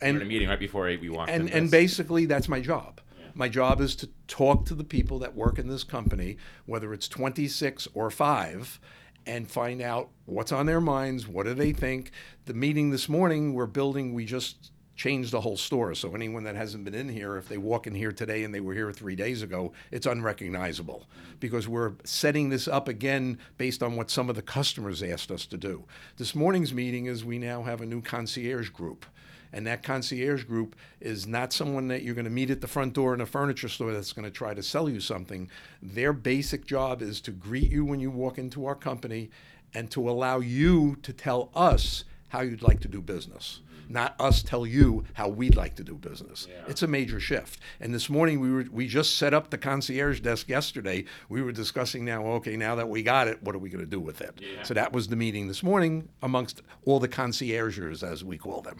And, 0.00 0.14
you're 0.14 0.22
in 0.22 0.22
a 0.22 0.24
meeting 0.30 0.48
right 0.48 0.58
before 0.58 0.84
we 0.84 1.08
walk. 1.08 1.30
In. 1.30 1.40
And 1.40 1.50
and 1.50 1.70
basically, 1.70 2.26
that's 2.26 2.48
my 2.48 2.60
job. 2.60 3.00
Yeah. 3.18 3.30
My 3.32 3.48
job 3.48 3.80
is 3.80 3.96
to 3.96 4.10
talk 4.28 4.66
to 4.66 4.74
the 4.74 4.84
people 4.84 5.18
that 5.20 5.34
work 5.34 5.58
in 5.58 5.68
this 5.68 5.84
company, 5.84 6.36
whether 6.66 6.92
it's 6.92 7.08
26 7.08 7.88
or 7.94 8.10
five, 8.10 8.78
and 9.26 9.50
find 9.50 9.80
out 9.80 10.10
what's 10.26 10.52
on 10.52 10.66
their 10.66 10.82
minds. 10.82 11.26
What 11.26 11.46
do 11.46 11.54
they 11.54 11.72
think? 11.72 12.10
The 12.44 12.54
meeting 12.54 12.90
this 12.90 13.08
morning, 13.08 13.54
we're 13.54 13.66
building. 13.66 14.12
We 14.12 14.26
just 14.26 14.70
changed 14.98 15.30
the 15.30 15.40
whole 15.40 15.56
store. 15.56 15.94
So 15.94 16.14
anyone 16.14 16.42
that 16.42 16.56
hasn't 16.56 16.84
been 16.84 16.94
in 16.94 17.08
here, 17.08 17.36
if 17.36 17.48
they 17.48 17.56
walk 17.56 17.86
in 17.86 17.94
here 17.94 18.10
today 18.10 18.42
and 18.42 18.52
they 18.52 18.60
were 18.60 18.74
here 18.74 18.92
three 18.92 19.14
days 19.14 19.42
ago, 19.42 19.72
it's 19.92 20.06
unrecognizable 20.06 21.06
because 21.38 21.68
we're 21.68 21.92
setting 22.02 22.48
this 22.48 22.66
up 22.66 22.88
again 22.88 23.38
based 23.56 23.82
on 23.82 23.94
what 23.94 24.10
some 24.10 24.28
of 24.28 24.34
the 24.34 24.42
customers 24.42 25.00
asked 25.02 25.30
us 25.30 25.46
to 25.46 25.56
do. 25.56 25.84
This 26.16 26.34
morning's 26.34 26.74
meeting 26.74 27.06
is 27.06 27.24
we 27.24 27.38
now 27.38 27.62
have 27.62 27.80
a 27.80 27.86
new 27.86 28.02
concierge 28.02 28.70
group. 28.70 29.06
And 29.52 29.66
that 29.66 29.82
concierge 29.82 30.44
group 30.44 30.76
is 31.00 31.26
not 31.26 31.54
someone 31.54 31.88
that 31.88 32.02
you're 32.02 32.16
going 32.16 32.24
to 32.24 32.30
meet 32.30 32.50
at 32.50 32.60
the 32.60 32.66
front 32.66 32.92
door 32.92 33.14
in 33.14 33.20
a 33.22 33.26
furniture 33.26 33.68
store 33.68 33.92
that's 33.92 34.12
going 34.12 34.26
to 34.26 34.30
try 34.30 34.52
to 34.52 34.62
sell 34.62 34.90
you 34.90 35.00
something. 35.00 35.48
Their 35.80 36.12
basic 36.12 36.66
job 36.66 37.00
is 37.00 37.22
to 37.22 37.30
greet 37.30 37.70
you 37.70 37.84
when 37.84 38.00
you 38.00 38.10
walk 38.10 38.36
into 38.36 38.66
our 38.66 38.74
company 38.74 39.30
and 39.72 39.90
to 39.92 40.10
allow 40.10 40.40
you 40.40 40.96
to 41.02 41.12
tell 41.12 41.50
us 41.54 42.04
how 42.28 42.40
you'd 42.40 42.62
like 42.62 42.80
to 42.80 42.88
do 42.88 43.00
business 43.00 43.60
not 43.88 44.14
us 44.20 44.42
tell 44.42 44.66
you 44.66 45.04
how 45.14 45.28
we'd 45.28 45.56
like 45.56 45.74
to 45.76 45.84
do 45.84 45.94
business. 45.94 46.46
Yeah. 46.48 46.62
It's 46.68 46.82
a 46.82 46.86
major 46.86 47.20
shift. 47.20 47.60
And 47.80 47.94
this 47.94 48.08
morning 48.08 48.40
we 48.40 48.50
were 48.50 48.66
we 48.70 48.86
just 48.86 49.16
set 49.16 49.34
up 49.34 49.50
the 49.50 49.58
concierge 49.58 50.20
desk 50.20 50.48
yesterday. 50.48 51.04
We 51.28 51.42
were 51.42 51.52
discussing 51.52 52.04
now, 52.04 52.24
okay, 52.26 52.56
now 52.56 52.74
that 52.74 52.88
we 52.88 53.02
got 53.02 53.28
it, 53.28 53.42
what 53.42 53.54
are 53.54 53.58
we 53.58 53.70
going 53.70 53.84
to 53.84 53.90
do 53.90 54.00
with 54.00 54.20
it? 54.20 54.40
Yeah. 54.40 54.62
So 54.62 54.74
that 54.74 54.92
was 54.92 55.08
the 55.08 55.16
meeting 55.16 55.48
this 55.48 55.62
morning 55.62 56.08
amongst 56.22 56.62
all 56.84 57.00
the 57.00 57.08
conciergers 57.08 58.02
as 58.02 58.24
we 58.24 58.38
call 58.38 58.62
them. 58.62 58.78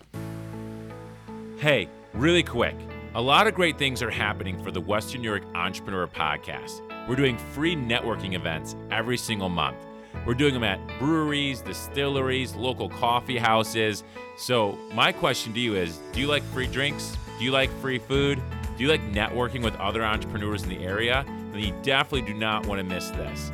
Hey, 1.58 1.88
really 2.12 2.42
quick. 2.42 2.76
A 3.14 3.20
lot 3.20 3.46
of 3.46 3.54
great 3.54 3.78
things 3.78 4.02
are 4.02 4.10
happening 4.10 4.62
for 4.62 4.70
the 4.70 4.80
Western 4.80 5.22
New 5.22 5.28
York 5.28 5.42
Entrepreneur 5.54 6.06
Podcast. 6.06 6.82
We're 7.08 7.16
doing 7.16 7.38
free 7.38 7.74
networking 7.74 8.34
events 8.34 8.76
every 8.90 9.16
single 9.16 9.48
month. 9.48 9.78
We're 10.26 10.34
doing 10.34 10.54
them 10.54 10.64
at 10.64 10.80
breweries, 10.98 11.60
distilleries, 11.60 12.54
local 12.54 12.88
coffee 12.88 13.38
houses. 13.38 14.04
So, 14.36 14.78
my 14.92 15.12
question 15.12 15.52
to 15.54 15.60
you 15.60 15.76
is 15.76 15.98
do 16.12 16.20
you 16.20 16.26
like 16.26 16.42
free 16.44 16.66
drinks? 16.66 17.16
Do 17.38 17.44
you 17.44 17.50
like 17.50 17.70
free 17.80 17.98
food? 17.98 18.40
Do 18.76 18.84
you 18.84 18.90
like 18.90 19.00
networking 19.12 19.62
with 19.62 19.74
other 19.76 20.04
entrepreneurs 20.04 20.62
in 20.62 20.68
the 20.68 20.84
area? 20.84 21.24
Then 21.52 21.60
you 21.60 21.74
definitely 21.82 22.32
do 22.32 22.38
not 22.38 22.66
want 22.66 22.78
to 22.78 22.84
miss 22.84 23.10
this. 23.10 23.50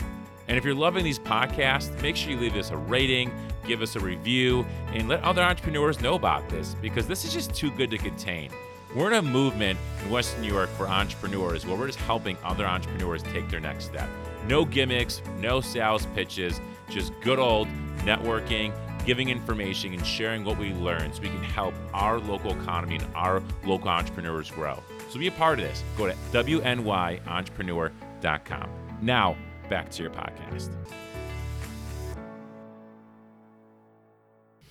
And 0.48 0.58
if 0.58 0.64
you're 0.64 0.74
loving 0.74 1.04
these 1.04 1.18
podcasts, 1.18 2.00
make 2.02 2.16
sure 2.16 2.32
you 2.32 2.38
leave 2.38 2.56
us 2.56 2.70
a 2.70 2.76
rating, 2.76 3.30
give 3.66 3.82
us 3.82 3.96
a 3.96 4.00
review, 4.00 4.66
and 4.88 5.08
let 5.08 5.22
other 5.22 5.42
entrepreneurs 5.42 6.00
know 6.00 6.14
about 6.14 6.48
this 6.48 6.74
because 6.82 7.06
this 7.06 7.24
is 7.24 7.32
just 7.32 7.54
too 7.54 7.70
good 7.70 7.90
to 7.90 7.98
contain. 7.98 8.50
We're 8.94 9.08
in 9.08 9.14
a 9.14 9.22
movement 9.22 9.78
in 10.04 10.10
Western 10.10 10.42
New 10.42 10.52
York 10.52 10.68
for 10.70 10.86
entrepreneurs 10.86 11.66
where 11.66 11.76
we're 11.76 11.88
just 11.88 11.98
helping 12.00 12.36
other 12.44 12.64
entrepreneurs 12.64 13.24
take 13.24 13.50
their 13.50 13.60
next 13.60 13.86
step. 13.86 14.08
No 14.46 14.64
gimmicks, 14.64 15.20
no 15.38 15.60
sales 15.60 16.06
pitches, 16.14 16.60
just 16.90 17.12
good 17.20 17.40
old 17.40 17.66
networking, 18.04 18.72
giving 19.04 19.30
information, 19.30 19.92
and 19.94 20.06
sharing 20.06 20.44
what 20.44 20.58
we 20.58 20.72
learn 20.74 21.12
so 21.12 21.22
we 21.22 21.28
can 21.28 21.42
help 21.42 21.74
our 21.92 22.20
local 22.20 22.52
economy 22.52 22.94
and 22.96 23.06
our 23.14 23.42
local 23.64 23.88
entrepreneurs 23.88 24.48
grow. 24.50 24.80
So 25.08 25.18
be 25.18 25.26
a 25.26 25.32
part 25.32 25.58
of 25.58 25.64
this. 25.64 25.82
Go 25.96 26.06
to 26.06 26.14
WNYEntrepreneur.com. 26.32 28.70
Now, 29.02 29.36
back 29.68 29.90
to 29.90 30.02
your 30.02 30.10
podcast. 30.10 30.70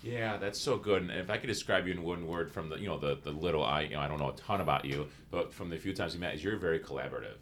Yeah, 0.04 0.36
that's 0.36 0.60
so 0.60 0.78
good. 0.78 1.02
And 1.02 1.12
if 1.12 1.30
I 1.30 1.38
could 1.38 1.48
describe 1.48 1.88
you 1.88 1.94
in 1.94 2.04
one 2.04 2.28
word 2.28 2.52
from 2.52 2.68
the, 2.68 2.76
you 2.76 2.88
know, 2.88 3.00
the, 3.00 3.18
the 3.24 3.32
little 3.32 3.64
I, 3.64 3.82
you 3.84 3.92
know, 3.92 4.02
I 4.02 4.08
don't 4.10 4.20
know 4.20 4.30
a 4.30 4.36
ton 4.36 4.60
about 4.60 4.84
you, 4.84 5.08
but 5.32 5.54
from 5.54 5.70
the 5.70 5.78
few 5.78 5.94
times 5.94 6.14
we 6.14 6.20
met, 6.20 6.36
is 6.36 6.44
you're 6.44 6.58
very 6.58 6.80
collaborative. 6.80 7.38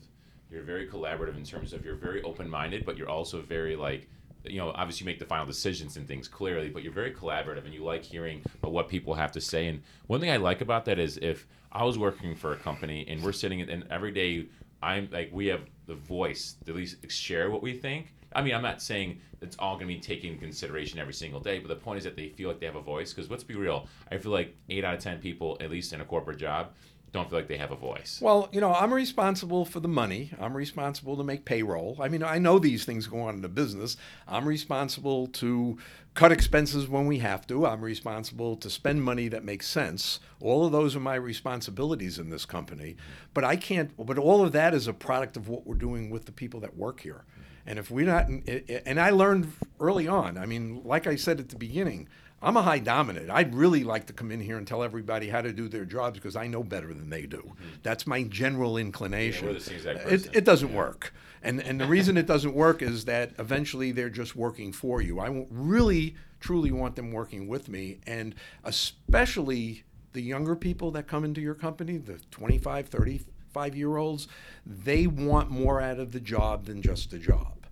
You're 0.51 0.62
very 0.62 0.88
collaborative 0.88 1.38
in 1.38 1.43
terms 1.43 1.74
of 1.74 1.84
you're 1.84 1.96
very 1.96 2.22
open 2.22 2.48
minded, 2.48 2.86
but 2.86 2.98
you're 2.98 3.10
also 3.10 3.41
very 3.41 3.75
like, 3.75 4.08
you 4.43 4.60
know, 4.60 4.72
obviously 4.75 5.05
you 5.05 5.12
make 5.12 5.17
the 5.17 5.25
final 5.25 5.46
decisions 5.46 5.98
and 5.98 6.08
things 6.08 6.27
clearly, 6.27 6.70
but 6.70 6.84
you're 6.84 6.93
very 6.93 7.12
collaborative 7.12 7.65
and 7.65 7.74
you 7.74 7.84
like 7.84 8.03
hearing 8.03 8.43
what 8.62 8.89
people 8.89 9.15
have 9.15 9.31
to 9.31 9.41
say. 9.41 9.67
And 9.67 9.81
one 10.05 10.20
thing 10.20 10.29
I 10.29 10.38
like 10.38 10.62
about 10.62 10.86
that 10.86 11.00
is 11.00 11.17
if 11.17 11.48
I 11.72 11.84
was 11.84 11.98
working 11.98 12.36
for 12.36 12.53
a 12.53 12.58
company 12.58 13.05
and 13.08 13.24
we're 13.24 13.31
sitting 13.31 13.62
and 13.62 13.88
every 13.89 14.12
day 14.12 14.48
I'm 14.84 15.10
like 15.12 15.29
we 15.31 15.48
have 15.48 15.62
the 15.91 15.98
voice 15.98 16.55
at 16.67 16.74
least 16.74 16.95
share 17.12 17.51
what 17.51 17.62
we 17.62 17.74
think. 17.74 18.13
I 18.33 18.41
mean, 18.41 18.55
I'm 18.55 18.62
not 18.62 18.81
saying 18.81 19.19
it's 19.41 19.57
all 19.60 19.75
going 19.75 19.89
to 19.89 19.93
be 19.93 20.00
taken 20.00 20.29
into 20.29 20.39
consideration 20.39 21.00
every 21.00 21.13
single 21.13 21.41
day, 21.41 21.60
but 21.60 21.67
the 21.67 21.75
point 21.75 21.98
is 21.98 22.05
that 22.05 22.15
they 22.15 22.29
feel 22.29 22.48
like 22.48 22.62
they 22.62 22.65
have 22.65 22.77
a 22.77 22.81
voice. 22.81 23.13
Because 23.13 23.29
let's 23.29 23.43
be 23.43 23.55
real, 23.55 23.88
I 24.10 24.17
feel 24.17 24.31
like 24.31 24.55
eight 24.69 24.86
out 24.86 24.93
of 24.93 25.01
ten 25.01 25.19
people, 25.19 25.57
at 25.60 25.69
least 25.69 25.91
in 25.91 26.00
a 26.00 26.05
corporate 26.05 26.38
job, 26.38 26.69
don't 27.13 27.30
feel 27.30 27.39
like 27.39 27.48
they 27.50 27.58
have 27.58 27.72
a 27.72 27.75
voice. 27.75 28.20
Well, 28.22 28.48
you 28.53 28.62
know, 28.62 28.74
I'm 28.74 28.94
responsible 28.94 29.65
for 29.65 29.82
the 29.82 29.89
money. 29.89 30.32
I'm 30.39 30.56
responsible 30.56 31.18
to 31.18 31.24
make 31.24 31.44
payroll. 31.44 31.98
I 32.00 32.08
mean, 32.08 32.24
I 32.24 32.38
know 32.38 32.58
these 32.58 32.86
things 32.86 33.08
go 33.08 33.22
on 33.22 33.36
in 33.36 33.41
the 33.41 33.50
business. 33.50 33.98
I'm 34.27 34.48
responsible 34.48 35.27
to 35.27 35.77
cut 36.13 36.32
expenses 36.32 36.88
when 36.88 37.08
we 37.08 37.20
have 37.20 37.46
to. 37.48 37.65
I'm 37.65 37.82
responsible 37.82 38.56
to 38.58 38.70
spend 38.70 39.03
money 39.03 39.27
that 39.27 39.44
makes 39.44 39.68
sense. 39.68 40.22
All 40.39 40.65
of 40.65 40.72
those 40.72 40.96
are 40.96 41.01
my 41.01 41.15
responsibilities 41.15 42.18
in 42.18 42.30
this 42.30 42.46
company. 42.46 42.96
But 43.34 43.44
I 43.44 43.58
can't, 43.58 43.91
but 43.98 44.18
all 44.18 44.41
of 44.41 44.53
that 44.53 44.74
is 44.74 44.88
a 44.88 44.94
product 44.94 45.36
of 45.36 45.50
what 45.50 45.68
we're 45.68 45.75
doing 45.75 46.10
with 46.10 46.25
the 46.25 46.32
people 46.32 46.62
that 46.62 46.77
work 46.77 47.01
here. 47.01 47.25
And 47.65 47.77
if 47.77 47.91
we're 47.91 48.06
not, 48.06 48.27
and 48.27 49.00
I 49.00 49.12
learned 49.12 49.51
early 49.80 50.08
on, 50.08 50.38
I 50.38 50.46
mean, 50.46 50.82
like 50.84 51.08
I 51.08 51.15
said 51.15 51.39
at 51.39 51.50
the 51.50 51.58
beginning, 51.58 52.08
I'm 52.41 52.57
a 52.57 52.62
high 52.62 52.79
dominant. 52.79 53.29
I'd 53.29 53.53
really 53.53 53.83
like 53.83 54.07
to 54.07 54.13
come 54.13 54.31
in 54.31 54.39
here 54.39 54.57
and 54.57 54.65
tell 54.65 54.81
everybody 54.81 55.29
how 55.29 55.41
to 55.41 55.53
do 55.53 55.67
their 55.67 55.86
jobs 55.86 56.17
because 56.17 56.36
I 56.36 56.48
know 56.48 56.63
better 56.63 56.93
than 56.93 57.10
they 57.10 57.27
do. 57.27 57.38
Mm-hmm. 57.38 57.67
That's 57.83 58.07
my 58.07 58.24
general 58.24 58.77
inclination. 58.77 59.50
Yeah, 59.50 59.91
it, 59.91 60.36
it, 60.36 60.45
doesn't 60.45 60.71
yeah. 60.71 60.77
work. 60.77 61.13
And, 61.43 61.62
and 61.62 61.79
the 61.79 61.86
reason 61.86 62.17
it 62.17 62.25
doesn't 62.25 62.53
work 62.53 62.81
is 62.81 63.05
that 63.05 63.33
eventually 63.38 63.91
they're 63.91 64.10
just 64.10 64.36
working 64.36 64.71
for 64.71 65.01
you. 65.01 65.19
I 65.19 65.45
really, 65.51 66.15
truly 66.39 66.71
want 66.71 66.95
them 66.95 67.12
working 67.12 67.48
with 67.48 67.69
me. 67.69 68.00
And 68.07 68.36
especially 68.63 69.83
the 70.13 70.21
younger 70.21 70.55
people 70.55 70.91
that 70.91 71.07
come 71.07 71.24
into 71.24 71.41
your 71.41 71.55
company, 71.55 71.98
the 71.98 72.19
25, 72.31 72.88
35 72.88 73.75
year 73.75 73.98
olds, 73.98 74.27
they 74.65 75.07
want 75.07 75.50
more 75.50 75.79
out 75.79 76.00
of 76.00 76.12
the 76.12 76.19
job 76.19 76.65
than 76.65 76.81
just 76.81 77.13
a 77.13 77.19
job. 77.19 77.67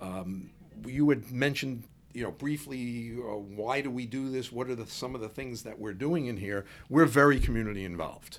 Um, 0.00 0.50
you 0.86 1.08
had 1.10 1.30
mentioned 1.30 1.84
you 2.14 2.22
know, 2.22 2.30
briefly, 2.30 3.12
uh, 3.18 3.36
why 3.36 3.80
do 3.80 3.90
we 3.90 4.06
do 4.06 4.30
this? 4.30 4.50
What 4.50 4.70
are 4.70 4.74
the, 4.74 4.86
some 4.86 5.14
of 5.14 5.20
the 5.20 5.28
things 5.28 5.62
that 5.64 5.78
we're 5.78 5.92
doing 5.92 6.26
in 6.26 6.36
here? 6.36 6.64
We're 6.88 7.06
very 7.06 7.40
community 7.40 7.84
involved. 7.84 8.38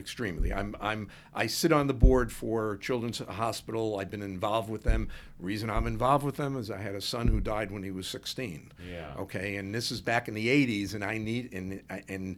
Extremely. 0.00 0.52
I'm, 0.52 0.74
I'm, 0.80 1.08
I 1.32 1.46
sit 1.46 1.72
on 1.72 1.86
the 1.86 1.94
board 1.94 2.32
for 2.32 2.76
Children's 2.78 3.18
Hospital. 3.18 3.98
I've 4.00 4.10
been 4.10 4.22
involved 4.22 4.68
with 4.68 4.82
them. 4.82 5.08
Reason 5.38 5.70
I'm 5.70 5.86
involved 5.86 6.24
with 6.24 6.36
them 6.36 6.56
is 6.56 6.70
I 6.70 6.78
had 6.78 6.96
a 6.96 7.00
son 7.00 7.28
who 7.28 7.40
died 7.40 7.70
when 7.70 7.84
he 7.84 7.92
was 7.92 8.08
16. 8.08 8.72
Yeah. 8.90 9.14
Okay, 9.16 9.56
and 9.56 9.72
this 9.74 9.92
is 9.92 10.00
back 10.00 10.26
in 10.26 10.34
the 10.34 10.48
80s, 10.48 10.94
and 10.94 11.04
I 11.04 11.18
need 11.18 11.52
and 11.52 11.82
and 12.08 12.36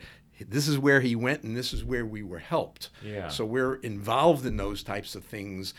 this 0.48 0.68
is 0.68 0.78
where 0.78 1.00
he 1.00 1.16
went, 1.16 1.42
and 1.42 1.56
this 1.56 1.72
is 1.72 1.84
where 1.84 2.06
we 2.06 2.22
were 2.22 2.38
helped. 2.38 2.90
Yeah. 3.02 3.28
So 3.28 3.44
we're 3.44 3.76
involved 3.76 4.46
in 4.46 4.56
those 4.56 4.82
types 4.82 5.14
of 5.14 5.24
things 5.24 5.74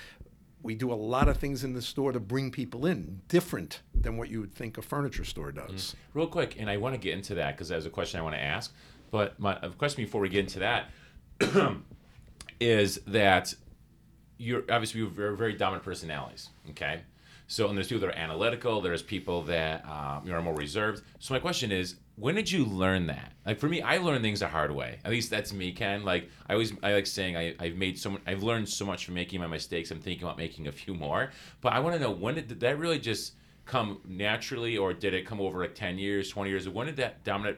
we 0.61 0.75
do 0.75 0.91
a 0.91 0.95
lot 0.95 1.29
of 1.29 1.37
things 1.37 1.63
in 1.63 1.73
the 1.73 1.81
store 1.81 2.11
to 2.11 2.19
bring 2.19 2.51
people 2.51 2.85
in, 2.85 3.21
different 3.27 3.81
than 3.93 4.17
what 4.17 4.29
you 4.29 4.41
would 4.41 4.53
think 4.53 4.77
a 4.77 4.81
furniture 4.81 5.23
store 5.23 5.51
does. 5.51 5.71
Mm. 5.71 5.95
Real 6.13 6.27
quick, 6.27 6.55
and 6.59 6.69
I 6.69 6.77
want 6.77 6.95
to 6.95 6.99
get 6.99 7.13
into 7.13 7.35
that 7.35 7.55
because 7.55 7.69
there's 7.69 7.85
a 7.85 7.89
question 7.89 8.19
I 8.19 8.23
want 8.23 8.35
to 8.35 8.41
ask. 8.41 8.73
But 9.11 9.39
my 9.39 9.55
question 9.77 10.03
before 10.03 10.21
we 10.21 10.29
get 10.29 10.39
into 10.39 10.59
that 10.59 10.89
is 12.59 12.99
that 13.07 13.53
you're 14.37 14.63
obviously 14.69 15.01
you're 15.01 15.09
very, 15.09 15.35
very 15.35 15.53
dominant 15.53 15.83
personalities. 15.83 16.49
Okay, 16.71 17.01
so 17.47 17.67
and 17.67 17.77
there's 17.77 17.87
people 17.87 18.07
that 18.07 18.15
are 18.15 18.19
analytical. 18.19 18.81
There's 18.81 19.01
people 19.01 19.41
that 19.43 19.85
um, 19.85 20.23
you 20.25 20.31
know, 20.31 20.37
are 20.37 20.41
more 20.41 20.55
reserved. 20.55 21.03
So 21.19 21.33
my 21.33 21.39
question 21.39 21.71
is, 21.71 21.95
when 22.19 22.35
did 22.35 22.51
you 22.51 22.65
learn 22.65 23.07
that? 23.07 23.33
Like 23.45 23.59
for 23.59 23.69
me, 23.69 23.81
I 23.81 23.97
learned 23.97 24.23
things 24.23 24.41
the 24.41 24.47
hard 24.47 24.71
way. 24.71 24.99
At 25.05 25.11
least 25.11 25.29
that's 25.29 25.53
me, 25.53 25.71
Ken. 25.71 26.03
Like 26.03 26.29
I 26.47 26.53
always, 26.53 26.73
I 26.83 26.93
like 26.93 27.07
saying 27.07 27.37
I, 27.37 27.55
I've 27.59 27.75
made 27.75 27.97
so 27.97 28.11
much, 28.11 28.21
I've 28.27 28.43
learned 28.43 28.67
so 28.67 28.85
much 28.85 29.05
from 29.05 29.13
making 29.15 29.39
my 29.39 29.47
mistakes. 29.47 29.91
I'm 29.91 29.99
thinking 29.99 30.23
about 30.23 30.37
making 30.37 30.67
a 30.67 30.71
few 30.71 30.93
more. 30.93 31.31
But 31.61 31.73
I 31.73 31.79
want 31.79 31.95
to 31.95 32.01
know 32.01 32.11
when 32.11 32.35
did, 32.35 32.47
did 32.47 32.59
that 32.59 32.77
really 32.77 32.99
just 32.99 33.33
come 33.65 34.01
naturally, 34.07 34.77
or 34.77 34.93
did 34.93 35.13
it 35.13 35.25
come 35.25 35.39
over 35.39 35.59
like 35.59 35.75
ten 35.75 35.97
years, 35.97 36.29
twenty 36.29 36.49
years? 36.49 36.67
When 36.67 36.87
did 36.87 36.97
that 36.97 37.23
dominant 37.23 37.57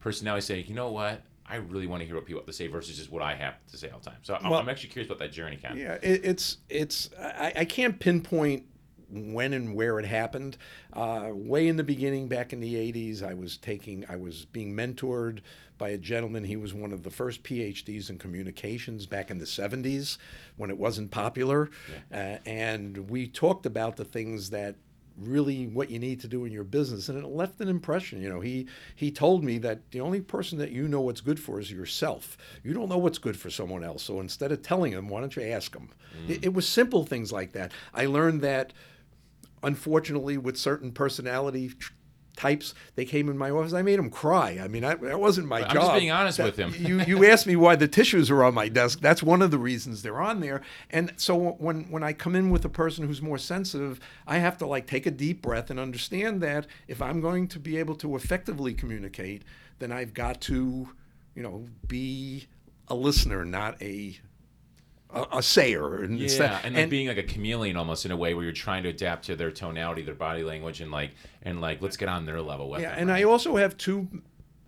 personality 0.00 0.44
say, 0.44 0.64
you 0.66 0.74
know 0.74 0.90
what? 0.90 1.22
I 1.46 1.56
really 1.56 1.88
want 1.88 2.00
to 2.00 2.06
hear 2.06 2.14
what 2.14 2.26
people 2.26 2.40
have 2.40 2.46
to 2.46 2.52
say 2.52 2.68
versus 2.68 2.96
just 2.96 3.10
what 3.10 3.22
I 3.22 3.34
have 3.34 3.54
to 3.70 3.76
say 3.76 3.90
all 3.90 3.98
the 3.98 4.10
time. 4.10 4.18
So 4.22 4.38
well, 4.42 4.54
I'm 4.54 4.68
actually 4.68 4.90
curious 4.90 5.08
about 5.08 5.18
that 5.18 5.32
journey, 5.32 5.56
Ken. 5.56 5.76
Yeah, 5.76 5.94
it, 6.00 6.24
it's 6.24 6.58
it's 6.68 7.10
I, 7.18 7.52
I 7.56 7.64
can't 7.64 7.98
pinpoint 7.98 8.64
when 9.10 9.52
and 9.52 9.74
where 9.74 9.98
it 9.98 10.06
happened. 10.06 10.56
Uh, 10.92 11.30
way 11.32 11.68
in 11.68 11.76
the 11.76 11.84
beginning, 11.84 12.28
back 12.28 12.52
in 12.52 12.60
the 12.60 12.74
80s, 12.74 13.22
I 13.22 13.34
was 13.34 13.56
taking, 13.56 14.04
I 14.08 14.16
was 14.16 14.44
being 14.44 14.74
mentored 14.74 15.40
by 15.78 15.88
a 15.88 15.98
gentleman. 15.98 16.44
He 16.44 16.56
was 16.56 16.74
one 16.74 16.92
of 16.92 17.02
the 17.02 17.10
first 17.10 17.42
PhDs 17.42 18.10
in 18.10 18.18
communications 18.18 19.06
back 19.06 19.30
in 19.30 19.38
the 19.38 19.46
70s 19.46 20.18
when 20.56 20.70
it 20.70 20.78
wasn't 20.78 21.10
popular. 21.10 21.70
Yeah. 22.10 22.38
Uh, 22.44 22.48
and 22.48 23.10
we 23.10 23.26
talked 23.26 23.66
about 23.66 23.96
the 23.96 24.04
things 24.04 24.50
that 24.50 24.76
really 25.20 25.66
what 25.66 25.90
you 25.90 25.98
need 25.98 26.20
to 26.20 26.28
do 26.28 26.44
in 26.44 26.52
your 26.52 26.64
business 26.64 27.08
and 27.08 27.18
it 27.18 27.26
left 27.26 27.60
an 27.60 27.68
impression 27.68 28.22
you 28.22 28.28
know 28.28 28.40
he 28.40 28.66
he 28.94 29.10
told 29.10 29.44
me 29.44 29.58
that 29.58 29.90
the 29.90 30.00
only 30.00 30.20
person 30.20 30.58
that 30.58 30.70
you 30.70 30.88
know 30.88 31.00
what's 31.00 31.20
good 31.20 31.38
for 31.38 31.60
is 31.60 31.70
yourself 31.70 32.38
you 32.62 32.72
don't 32.72 32.88
know 32.88 32.98
what's 32.98 33.18
good 33.18 33.38
for 33.38 33.50
someone 33.50 33.84
else 33.84 34.02
so 34.02 34.18
instead 34.20 34.50
of 34.50 34.62
telling 34.62 34.92
him 34.92 35.08
why 35.08 35.20
don't 35.20 35.36
you 35.36 35.42
ask 35.42 35.74
him 35.74 35.90
mm. 36.16 36.30
it, 36.30 36.44
it 36.46 36.54
was 36.54 36.66
simple 36.66 37.04
things 37.04 37.32
like 37.32 37.52
that 37.52 37.72
i 37.92 38.06
learned 38.06 38.40
that 38.40 38.72
unfortunately, 39.62 40.38
with 40.38 40.56
certain 40.56 40.92
personality 40.92 41.72
types, 42.36 42.74
they 42.94 43.04
came 43.04 43.28
in 43.28 43.36
my 43.36 43.50
office. 43.50 43.74
I 43.74 43.82
made 43.82 43.98
them 43.98 44.08
cry. 44.08 44.58
I 44.62 44.68
mean, 44.68 44.82
I, 44.82 44.94
that 44.94 45.20
wasn't 45.20 45.46
my 45.46 45.58
I'm 45.58 45.64
job. 45.64 45.76
I'm 45.76 45.82
just 45.82 45.94
being 45.98 46.10
honest 46.10 46.38
that, 46.38 46.44
with 46.44 46.56
him. 46.56 46.74
you 46.78 47.00
you 47.02 47.26
asked 47.26 47.46
me 47.46 47.54
why 47.56 47.76
the 47.76 47.86
tissues 47.86 48.30
are 48.30 48.42
on 48.42 48.54
my 48.54 48.68
desk. 48.68 49.00
That's 49.00 49.22
one 49.22 49.42
of 49.42 49.50
the 49.50 49.58
reasons 49.58 50.02
they're 50.02 50.20
on 50.20 50.40
there. 50.40 50.62
And 50.90 51.12
so 51.16 51.52
when 51.58 51.90
when 51.90 52.02
I 52.02 52.12
come 52.14 52.34
in 52.34 52.50
with 52.50 52.64
a 52.64 52.70
person 52.70 53.06
who's 53.06 53.20
more 53.20 53.38
sensitive, 53.38 54.00
I 54.26 54.38
have 54.38 54.56
to 54.58 54.66
like 54.66 54.86
take 54.86 55.06
a 55.06 55.10
deep 55.10 55.42
breath 55.42 55.70
and 55.70 55.78
understand 55.78 56.40
that 56.42 56.66
if 56.88 57.02
I'm 57.02 57.20
going 57.20 57.46
to 57.48 57.58
be 57.58 57.76
able 57.76 57.94
to 57.96 58.16
effectively 58.16 58.72
communicate, 58.72 59.44
then 59.78 59.92
I've 59.92 60.14
got 60.14 60.40
to, 60.42 60.88
you 61.34 61.42
know, 61.42 61.66
be 61.86 62.46
a 62.88 62.94
listener, 62.94 63.44
not 63.44 63.80
a 63.82 64.18
a, 65.12 65.38
a 65.38 65.42
sayer. 65.42 66.02
And 66.02 66.18
yeah, 66.18 66.60
and, 66.64 66.76
and 66.76 66.90
being 66.90 67.08
like 67.08 67.16
a 67.16 67.22
chameleon 67.22 67.76
almost 67.76 68.04
in 68.04 68.10
a 68.10 68.16
way 68.16 68.34
where 68.34 68.44
you're 68.44 68.52
trying 68.52 68.82
to 68.84 68.88
adapt 68.88 69.24
to 69.26 69.36
their 69.36 69.50
tonality, 69.50 70.02
their 70.02 70.14
body 70.14 70.42
language, 70.42 70.80
and 70.80 70.90
like 70.90 71.12
and 71.42 71.60
like 71.60 71.80
let's 71.80 71.96
get 71.96 72.08
on 72.08 72.26
their 72.26 72.40
level 72.40 72.70
with 72.70 72.80
yeah, 72.80 72.90
them. 72.90 73.00
and 73.00 73.10
right? 73.10 73.20
I 73.20 73.24
also 73.24 73.56
have 73.56 73.76
two 73.76 74.08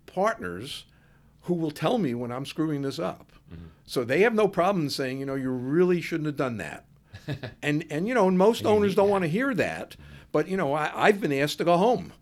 partners 0.05 0.85
who 1.41 1.53
will 1.53 1.71
tell 1.71 1.97
me 1.97 2.13
when 2.13 2.31
I'm 2.31 2.45
screwing 2.45 2.81
this 2.81 2.99
up. 2.99 3.31
Mm-hmm. 3.51 3.65
So 3.85 4.03
they 4.03 4.21
have 4.21 4.33
no 4.33 4.47
problem 4.47 4.89
saying, 4.89 5.19
you 5.19 5.25
know, 5.25 5.35
you 5.35 5.49
really 5.49 6.01
shouldn't 6.01 6.27
have 6.27 6.37
done 6.37 6.57
that. 6.57 6.85
and 7.61 7.85
and 7.89 8.07
you 8.07 8.13
know, 8.13 8.27
and 8.27 8.37
most 8.37 8.65
owners 8.65 8.95
don't 8.95 9.09
want 9.09 9.23
to 9.23 9.29
hear 9.29 9.53
that. 9.55 9.95
But 10.31 10.47
you 10.47 10.57
know, 10.57 10.73
I, 10.73 10.91
I've 10.93 11.21
been 11.21 11.33
asked 11.33 11.59
to 11.59 11.63
go 11.63 11.77
home. 11.77 12.13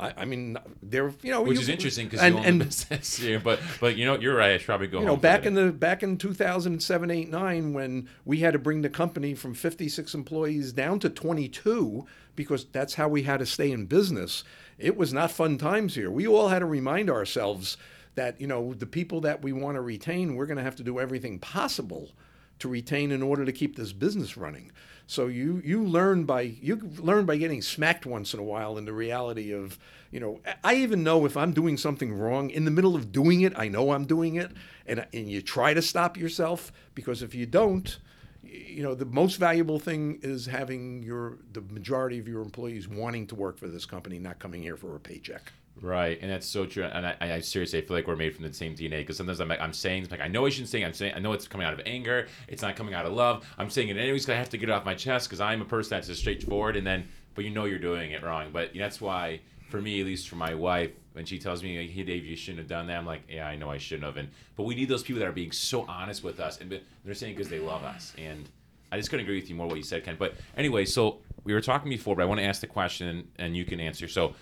I, 0.00 0.14
I 0.18 0.24
mean, 0.24 0.56
they're 0.82 1.12
you 1.22 1.30
know, 1.30 1.42
which 1.42 1.56
you, 1.56 1.62
is 1.62 1.68
interesting 1.68 2.08
because 2.08 2.26
you 2.26 2.36
own 2.36 2.44
and, 2.44 2.60
the 2.60 2.64
business. 2.64 3.18
yeah, 3.20 3.38
but 3.38 3.60
but 3.80 3.96
you 3.96 4.06
know, 4.06 4.18
you're 4.18 4.34
right. 4.34 4.52
I 4.52 4.56
should 4.56 4.66
probably 4.66 4.86
go. 4.86 5.00
You 5.00 5.06
know, 5.06 5.16
back 5.16 5.44
in 5.44 5.54
the 5.54 5.70
back 5.70 6.02
in 6.02 6.16
2007, 6.16 7.10
8, 7.10 7.28
9, 7.28 7.72
when 7.72 8.08
we 8.24 8.38
had 8.38 8.54
to 8.54 8.58
bring 8.58 8.82
the 8.82 8.88
company 8.88 9.34
from 9.34 9.54
56 9.54 10.14
employees 10.14 10.72
down 10.72 10.98
to 11.00 11.10
22 11.10 12.06
because 12.34 12.64
that's 12.66 12.94
how 12.94 13.08
we 13.08 13.24
had 13.24 13.40
to 13.40 13.46
stay 13.46 13.70
in 13.70 13.84
business. 13.84 14.42
It 14.78 14.96
was 14.96 15.12
not 15.12 15.30
fun 15.30 15.58
times 15.58 15.94
here. 15.94 16.10
We 16.10 16.26
all 16.26 16.48
had 16.48 16.60
to 16.60 16.66
remind 16.66 17.10
ourselves 17.10 17.76
that 18.14 18.40
you 18.40 18.46
know 18.46 18.72
the 18.72 18.86
people 18.86 19.20
that 19.20 19.42
we 19.42 19.52
want 19.52 19.76
to 19.76 19.82
retain, 19.82 20.34
we're 20.34 20.46
going 20.46 20.56
to 20.56 20.64
have 20.64 20.76
to 20.76 20.82
do 20.82 20.98
everything 20.98 21.38
possible 21.38 22.12
to 22.60 22.68
retain 22.68 23.10
in 23.10 23.22
order 23.22 23.44
to 23.44 23.52
keep 23.52 23.76
this 23.76 23.92
business 23.92 24.36
running. 24.36 24.70
So 25.06 25.26
you 25.26 25.60
you 25.64 25.82
learn 25.82 26.24
by 26.24 26.42
you 26.42 26.76
learn 26.98 27.26
by 27.26 27.36
getting 27.36 27.62
smacked 27.62 28.06
once 28.06 28.32
in 28.32 28.38
a 28.38 28.44
while 28.44 28.78
in 28.78 28.84
the 28.84 28.92
reality 28.92 29.52
of 29.52 29.76
you 30.12 30.20
know 30.20 30.40
I 30.62 30.76
even 30.76 31.02
know 31.02 31.26
if 31.26 31.36
I'm 31.36 31.52
doing 31.52 31.76
something 31.76 32.12
wrong 32.12 32.48
in 32.48 32.64
the 32.64 32.70
middle 32.70 32.94
of 32.94 33.10
doing 33.10 33.40
it 33.40 33.52
I 33.56 33.66
know 33.66 33.90
I'm 33.90 34.04
doing 34.04 34.36
it 34.36 34.52
and 34.86 35.04
and 35.12 35.28
you 35.28 35.42
try 35.42 35.74
to 35.74 35.82
stop 35.82 36.16
yourself 36.16 36.70
because 36.94 37.22
if 37.22 37.34
you 37.34 37.44
don't 37.44 37.98
you 38.44 38.84
know 38.84 38.94
the 38.94 39.04
most 39.04 39.36
valuable 39.36 39.80
thing 39.80 40.20
is 40.22 40.46
having 40.46 41.02
your 41.02 41.38
the 41.52 41.60
majority 41.62 42.20
of 42.20 42.28
your 42.28 42.42
employees 42.42 42.86
wanting 42.86 43.26
to 43.26 43.34
work 43.34 43.58
for 43.58 43.66
this 43.66 43.84
company 43.86 44.20
not 44.20 44.38
coming 44.38 44.62
here 44.62 44.76
for 44.76 44.94
a 44.94 45.00
paycheck. 45.00 45.52
Right, 45.82 46.18
and 46.20 46.30
that's 46.30 46.46
so 46.46 46.66
true. 46.66 46.84
And 46.84 47.06
I, 47.06 47.16
I 47.20 47.40
seriously 47.40 47.78
I 47.78 47.82
feel 47.82 47.96
like 47.96 48.06
we're 48.06 48.16
made 48.16 48.34
from 48.34 48.44
the 48.44 48.52
same 48.52 48.74
DNA 48.74 48.98
because 48.98 49.16
sometimes 49.16 49.40
I'm 49.40 49.48
like, 49.48 49.60
I'm 49.60 49.72
saying 49.72 50.08
like 50.10 50.20
I 50.20 50.28
know 50.28 50.44
I 50.44 50.50
shouldn't 50.50 50.68
say. 50.68 50.82
It 50.82 50.86
I'm 50.86 50.92
saying 50.92 51.14
I 51.16 51.20
know 51.20 51.32
it's 51.32 51.48
coming 51.48 51.66
out 51.66 51.72
of 51.72 51.80
anger. 51.86 52.28
It's 52.48 52.62
not 52.62 52.76
coming 52.76 52.92
out 52.92 53.06
of 53.06 53.12
love. 53.12 53.46
I'm 53.56 53.70
saying 53.70 53.88
it 53.88 53.96
anyways 53.96 54.24
because 54.24 54.34
I 54.34 54.38
have 54.38 54.50
to 54.50 54.58
get 54.58 54.68
it 54.68 54.72
off 54.72 54.84
my 54.84 54.94
chest 54.94 55.28
because 55.28 55.40
I'm 55.40 55.62
a 55.62 55.64
person 55.64 55.90
that's 55.90 56.08
just 56.08 56.20
straightforward. 56.20 56.76
And 56.76 56.86
then, 56.86 57.08
but 57.34 57.44
you 57.44 57.50
know 57.50 57.64
you're 57.64 57.78
doing 57.78 58.10
it 58.10 58.22
wrong. 58.22 58.50
But 58.52 58.72
that's 58.76 59.00
why, 59.00 59.40
for 59.70 59.80
me, 59.80 60.00
at 60.00 60.06
least 60.06 60.28
for 60.28 60.36
my 60.36 60.54
wife, 60.54 60.90
when 61.12 61.24
she 61.24 61.38
tells 61.38 61.62
me, 61.62 61.86
"Hey, 61.88 62.02
Dave, 62.02 62.26
you 62.26 62.36
shouldn't 62.36 62.58
have 62.58 62.68
done 62.68 62.86
that," 62.88 62.98
I'm 62.98 63.06
like, 63.06 63.22
"Yeah, 63.28 63.48
I 63.48 63.56
know 63.56 63.70
I 63.70 63.78
shouldn't 63.78 64.04
have." 64.04 64.18
And 64.18 64.28
but 64.56 64.64
we 64.64 64.74
need 64.74 64.88
those 64.88 65.02
people 65.02 65.20
that 65.20 65.28
are 65.28 65.32
being 65.32 65.52
so 65.52 65.86
honest 65.88 66.22
with 66.22 66.40
us, 66.40 66.60
and 66.60 66.78
they're 67.04 67.14
saying 67.14 67.34
because 67.34 67.48
they 67.48 67.58
love 67.58 67.84
us. 67.84 68.12
And 68.18 68.48
I 68.92 68.96
just 68.96 69.10
couldn't 69.10 69.24
agree 69.24 69.40
with 69.40 69.48
you 69.48 69.56
more 69.56 69.66
what 69.66 69.76
you 69.76 69.82
said, 69.82 70.04
Ken. 70.04 70.16
But 70.18 70.34
anyway, 70.56 70.84
so 70.84 71.20
we 71.44 71.54
were 71.54 71.60
talking 71.60 71.88
before, 71.88 72.16
but 72.16 72.22
I 72.22 72.26
want 72.26 72.40
to 72.40 72.44
ask 72.44 72.60
the 72.60 72.66
question 72.66 73.28
and 73.38 73.56
you 73.56 73.64
can 73.64 73.80
answer. 73.80 74.08
So 74.08 74.34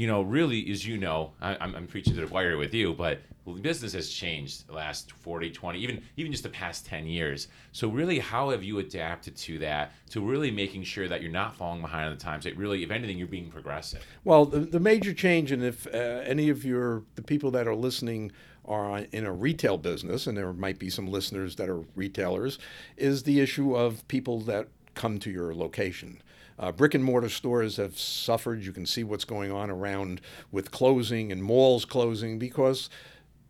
you 0.00 0.06
know, 0.06 0.22
really, 0.22 0.70
as 0.70 0.86
you 0.86 0.96
know, 0.96 1.32
I, 1.42 1.62
am 1.62 1.74
I'm 1.76 1.86
preaching 1.86 2.14
to 2.14 2.22
the 2.22 2.26
choir 2.26 2.56
with 2.56 2.72
you, 2.72 2.94
but 2.94 3.20
business 3.60 3.92
has 3.92 4.08
changed 4.08 4.66
the 4.66 4.72
last 4.72 5.12
40, 5.12 5.50
20, 5.50 5.78
even 5.78 6.02
even 6.16 6.32
just 6.32 6.42
the 6.42 6.48
past 6.48 6.86
10 6.86 7.06
years. 7.06 7.48
So 7.72 7.86
really, 7.86 8.18
how 8.18 8.48
have 8.48 8.64
you 8.64 8.78
adapted 8.78 9.36
to 9.36 9.58
that, 9.58 9.92
to 10.08 10.22
really 10.22 10.50
making 10.50 10.84
sure 10.84 11.06
that 11.06 11.20
you're 11.20 11.30
not 11.30 11.54
falling 11.54 11.82
behind 11.82 12.06
on 12.06 12.16
the 12.16 12.18
times, 12.18 12.44
that 12.44 12.56
really, 12.56 12.82
if 12.82 12.90
anything, 12.90 13.18
you're 13.18 13.26
being 13.26 13.50
progressive? 13.50 14.02
Well, 14.24 14.46
the, 14.46 14.60
the 14.60 14.80
major 14.80 15.12
change, 15.12 15.52
and 15.52 15.62
if 15.62 15.86
uh, 15.88 15.98
any 16.24 16.48
of 16.48 16.64
your, 16.64 17.02
the 17.16 17.22
people 17.22 17.50
that 17.50 17.68
are 17.68 17.74
listening 17.74 18.32
are 18.64 19.00
in 19.12 19.26
a 19.26 19.32
retail 19.34 19.76
business, 19.76 20.26
and 20.26 20.34
there 20.34 20.54
might 20.54 20.78
be 20.78 20.88
some 20.88 21.08
listeners 21.08 21.56
that 21.56 21.68
are 21.68 21.84
retailers, 21.94 22.58
is 22.96 23.24
the 23.24 23.38
issue 23.38 23.76
of 23.76 24.08
people 24.08 24.40
that 24.40 24.68
come 24.94 25.18
to 25.18 25.30
your 25.30 25.54
location. 25.54 26.22
Uh, 26.60 26.70
brick 26.70 26.92
and 26.94 27.02
mortar 27.02 27.30
stores 27.30 27.78
have 27.78 27.98
suffered. 27.98 28.62
You 28.62 28.72
can 28.72 28.84
see 28.84 29.02
what's 29.02 29.24
going 29.24 29.50
on 29.50 29.70
around 29.70 30.20
with 30.52 30.70
closing 30.70 31.32
and 31.32 31.42
malls 31.42 31.86
closing 31.86 32.38
because 32.38 32.90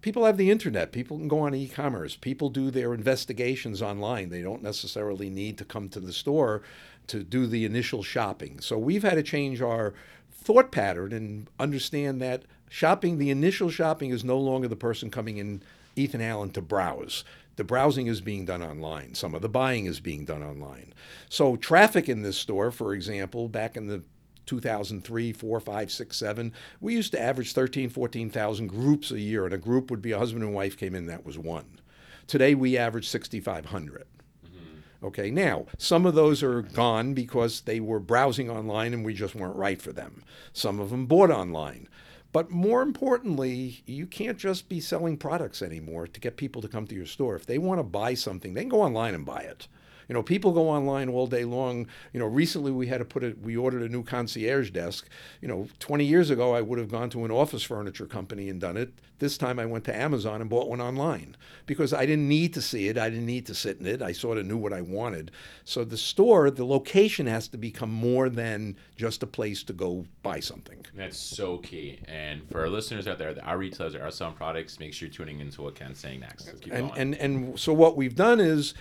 people 0.01 0.25
have 0.25 0.37
the 0.37 0.49
internet. 0.49 0.93
People 0.93 1.19
can 1.19 1.27
go 1.27 1.41
on 1.41 1.53
e 1.53 1.67
commerce. 1.67 2.15
People 2.15 2.51
do 2.51 2.71
their 2.71 2.95
investigations 2.95 3.83
online. 3.83 4.29
They 4.29 4.43
don't 4.43 4.63
necessarily 4.63 5.29
need 5.29 5.59
to 5.59 5.65
come 5.65 5.89
to 5.89 5.99
the 5.99 6.13
store 6.13 6.63
to 7.09 7.25
do 7.25 7.49
the 7.49 7.65
initial 7.65 8.05
shopping. 8.05 8.61
So 8.61 8.79
we've 8.79 9.03
had 9.03 9.15
to 9.15 9.25
change 9.25 9.61
our 9.61 9.93
thought 10.31 10.71
pattern 10.71 11.13
and 11.13 11.49
understand 11.59 12.23
that 12.23 12.45
shopping, 12.69 13.19
the 13.19 13.31
initial 13.31 13.71
shopping, 13.71 14.11
is 14.11 14.23
no 14.23 14.39
longer 14.39 14.69
the 14.69 14.77
person 14.77 15.11
coming 15.11 15.39
in 15.39 15.63
Ethan 15.97 16.21
Allen 16.21 16.51
to 16.51 16.63
browse. 16.63 17.25
The 17.61 17.65
browsing 17.65 18.07
is 18.07 18.23
being 18.23 18.47
done 18.47 18.63
online. 18.63 19.13
Some 19.13 19.35
of 19.35 19.43
the 19.43 19.49
buying 19.51 19.85
is 19.85 20.01
being 20.01 20.25
done 20.25 20.43
online. 20.43 20.95
So 21.29 21.57
traffic 21.57 22.09
in 22.09 22.23
this 22.23 22.39
store, 22.39 22.71
for 22.71 22.95
example, 22.95 23.49
back 23.49 23.77
in 23.77 23.87
the 23.87 24.03
2003, 24.47 25.35
4, 25.35 25.61
5, 25.61 25.93
6, 25.93 26.17
7, 26.17 26.55
we 26.81 26.95
used 26.95 27.13
to 27.13 27.21
average 27.21 27.53
13, 27.53 27.91
14,000 27.91 28.67
groups 28.67 29.11
a 29.11 29.21
year, 29.21 29.45
and 29.45 29.53
a 29.53 29.59
group 29.59 29.91
would 29.91 30.01
be 30.01 30.13
a 30.13 30.19
husband 30.19 30.43
and 30.43 30.55
wife 30.55 30.79
came 30.79 30.95
in, 30.95 31.05
that 31.05 31.27
was 31.27 31.37
one. 31.37 31.79
Today 32.27 32.55
we 32.55 32.79
average 32.79 33.07
6,500. 33.07 34.07
Mm-hmm. 34.47 35.07
Okay, 35.09 35.31
now 35.31 35.67
some 35.77 36.07
of 36.07 36.15
those 36.15 36.43
are 36.43 36.63
gone 36.63 37.13
because 37.13 37.61
they 37.61 37.79
were 37.79 38.01
browsing 38.01 38.49
online 38.49 38.95
and 38.95 39.05
we 39.05 39.13
just 39.13 39.35
weren't 39.35 39.57
right 39.57 39.83
for 39.83 39.93
them. 39.93 40.25
Some 40.55 40.81
of 40.81 40.89
them 40.89 41.05
bought 41.05 41.31
online. 41.31 41.89
But 42.33 42.51
more 42.51 42.83
importantly, 42.83 43.83
you 43.87 44.07
can't 44.07 44.39
just 44.39 44.69
be 44.69 44.81
selling 44.81 45.17
products 45.17 45.63
anymore 45.63 46.07
to 46.07 46.21
get 46.21 46.37
people 46.37 46.63
to 46.63 46.69
come 46.69 46.87
to 46.87 46.95
your 46.95 47.07
store. 47.07 47.35
If 47.35 47.47
they 47.47 47.59
want 47.59 47.81
to 47.81 47.85
buy 47.85 48.15
something, 48.15 48.55
they 48.55 48.61
can 48.61 48.69
go 48.69 48.83
online 48.83 49.15
and 49.15 49.27
buy 49.27 49.41
it. 49.41 49.67
You 50.11 50.15
know, 50.15 50.25
people 50.25 50.51
go 50.51 50.69
online 50.69 51.09
all 51.09 51.29
day 51.29 51.45
long. 51.45 51.87
You 52.13 52.19
know, 52.19 52.27
recently 52.27 52.73
we 52.73 52.89
had 52.89 52.99
to 52.99 53.05
put 53.05 53.23
it, 53.23 53.41
we 53.41 53.57
ordered 53.57 53.83
a 53.83 53.89
new 53.89 54.03
concierge 54.03 54.71
desk. 54.71 55.09
You 55.41 55.47
know, 55.47 55.69
20 55.79 56.05
years 56.05 56.31
ago, 56.31 56.53
I 56.53 56.63
would 56.63 56.81
have 56.81 56.91
gone 56.91 57.11
to 57.11 57.25
an 57.25 57.31
office 57.31 57.63
furniture 57.63 58.07
company 58.07 58.49
and 58.49 58.61
done 58.61 58.77
it. 58.77 58.93
This 59.21 59.39
time 59.39 59.61
I 59.61 59.67
went 59.67 59.85
to 59.85 59.95
Amazon 59.95 60.41
and 60.41 60.51
bought 60.51 60.69
one 60.69 60.81
online 60.81 61.37
because 61.67 61.93
I 61.93 62.07
didn't 62.07 62.27
need 62.27 62.55
to 62.55 62.61
see 62.61 62.89
it. 62.89 62.99
I 62.99 63.09
didn't 63.09 63.27
need 63.27 63.47
to 63.47 63.55
sit 63.55 63.79
in 63.79 63.87
it. 63.87 64.03
I 64.03 64.11
sort 64.11 64.37
of 64.37 64.47
knew 64.47 64.57
what 64.57 64.73
I 64.73 64.81
wanted. 64.81 65.31
So 65.65 65.85
the 65.85 65.97
store, 65.97 66.51
the 66.51 66.67
location 66.67 67.29
has 67.29 67.47
to 67.47 67.57
become 67.57 67.93
more 67.93 68.29
than 68.29 68.75
just 68.97 69.23
a 69.23 69.29
place 69.29 69.63
to 69.63 69.73
go 69.73 70.07
buy 70.25 70.41
something. 70.41 70.85
That's 70.93 71.19
so 71.19 71.59
key. 71.59 72.01
And 72.09 72.43
for 72.51 72.63
our 72.63 72.69
listeners 72.69 73.07
out 73.07 73.19
there, 73.19 73.37
our 73.45 73.59
retailers 73.59 73.95
are 73.95 74.11
selling 74.11 74.35
products. 74.35 74.81
Make 74.81 74.93
sure 74.93 75.07
you're 75.07 75.15
tuning 75.15 75.39
into 75.39 75.63
what 75.63 75.77
Ken's 75.77 76.01
saying 76.01 76.19
next. 76.19 76.67
And, 76.69 76.91
and, 76.97 77.15
and 77.15 77.61
so 77.61 77.73
what 77.73 77.97
we've 77.97 78.17
done 78.17 78.41
is 78.41 78.75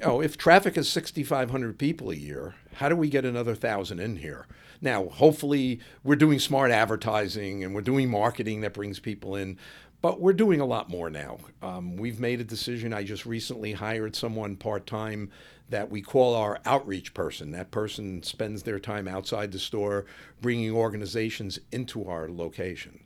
know, 0.00 0.20
if 0.20 0.36
traffic 0.36 0.76
is 0.76 0.88
6,500 0.88 1.78
people 1.78 2.10
a 2.10 2.14
year, 2.14 2.54
how 2.74 2.88
do 2.88 2.96
we 2.96 3.08
get 3.08 3.24
another 3.24 3.54
thousand 3.54 4.00
in 4.00 4.16
here? 4.16 4.46
Now, 4.80 5.06
hopefully, 5.06 5.80
we're 6.02 6.16
doing 6.16 6.38
smart 6.38 6.70
advertising 6.70 7.64
and 7.64 7.74
we're 7.74 7.80
doing 7.80 8.10
marketing 8.10 8.60
that 8.62 8.74
brings 8.74 8.98
people 8.98 9.36
in, 9.36 9.58
but 10.02 10.20
we're 10.20 10.34
doing 10.34 10.60
a 10.60 10.66
lot 10.66 10.90
more 10.90 11.08
now. 11.08 11.38
Um, 11.62 11.96
we've 11.96 12.20
made 12.20 12.40
a 12.40 12.44
decision. 12.44 12.92
I 12.92 13.04
just 13.04 13.24
recently 13.24 13.72
hired 13.72 14.14
someone 14.14 14.56
part 14.56 14.86
time 14.86 15.30
that 15.70 15.90
we 15.90 16.02
call 16.02 16.34
our 16.34 16.60
outreach 16.66 17.14
person. 17.14 17.52
That 17.52 17.70
person 17.70 18.22
spends 18.22 18.62
their 18.62 18.78
time 18.78 19.08
outside 19.08 19.52
the 19.52 19.58
store 19.58 20.04
bringing 20.42 20.72
organizations 20.72 21.58
into 21.72 22.06
our 22.06 22.28
location, 22.28 23.00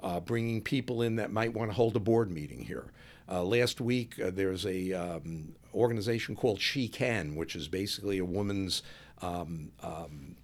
uh, 0.00 0.20
bringing 0.20 0.62
people 0.62 1.02
in 1.02 1.16
that 1.16 1.32
might 1.32 1.54
want 1.54 1.70
to 1.70 1.74
hold 1.74 1.96
a 1.96 2.00
board 2.00 2.30
meeting 2.30 2.60
here. 2.64 2.92
Uh, 3.28 3.42
last 3.42 3.80
week, 3.80 4.20
uh, 4.20 4.30
there's 4.32 4.66
a 4.66 4.92
um, 4.92 5.54
organization 5.72 6.36
called 6.36 6.60
She 6.60 6.88
Can, 6.88 7.34
which 7.34 7.56
is 7.56 7.68
basically 7.68 8.18
a 8.18 8.24
woman's 8.24 8.82
um, 9.22 9.70
um, 9.82 10.36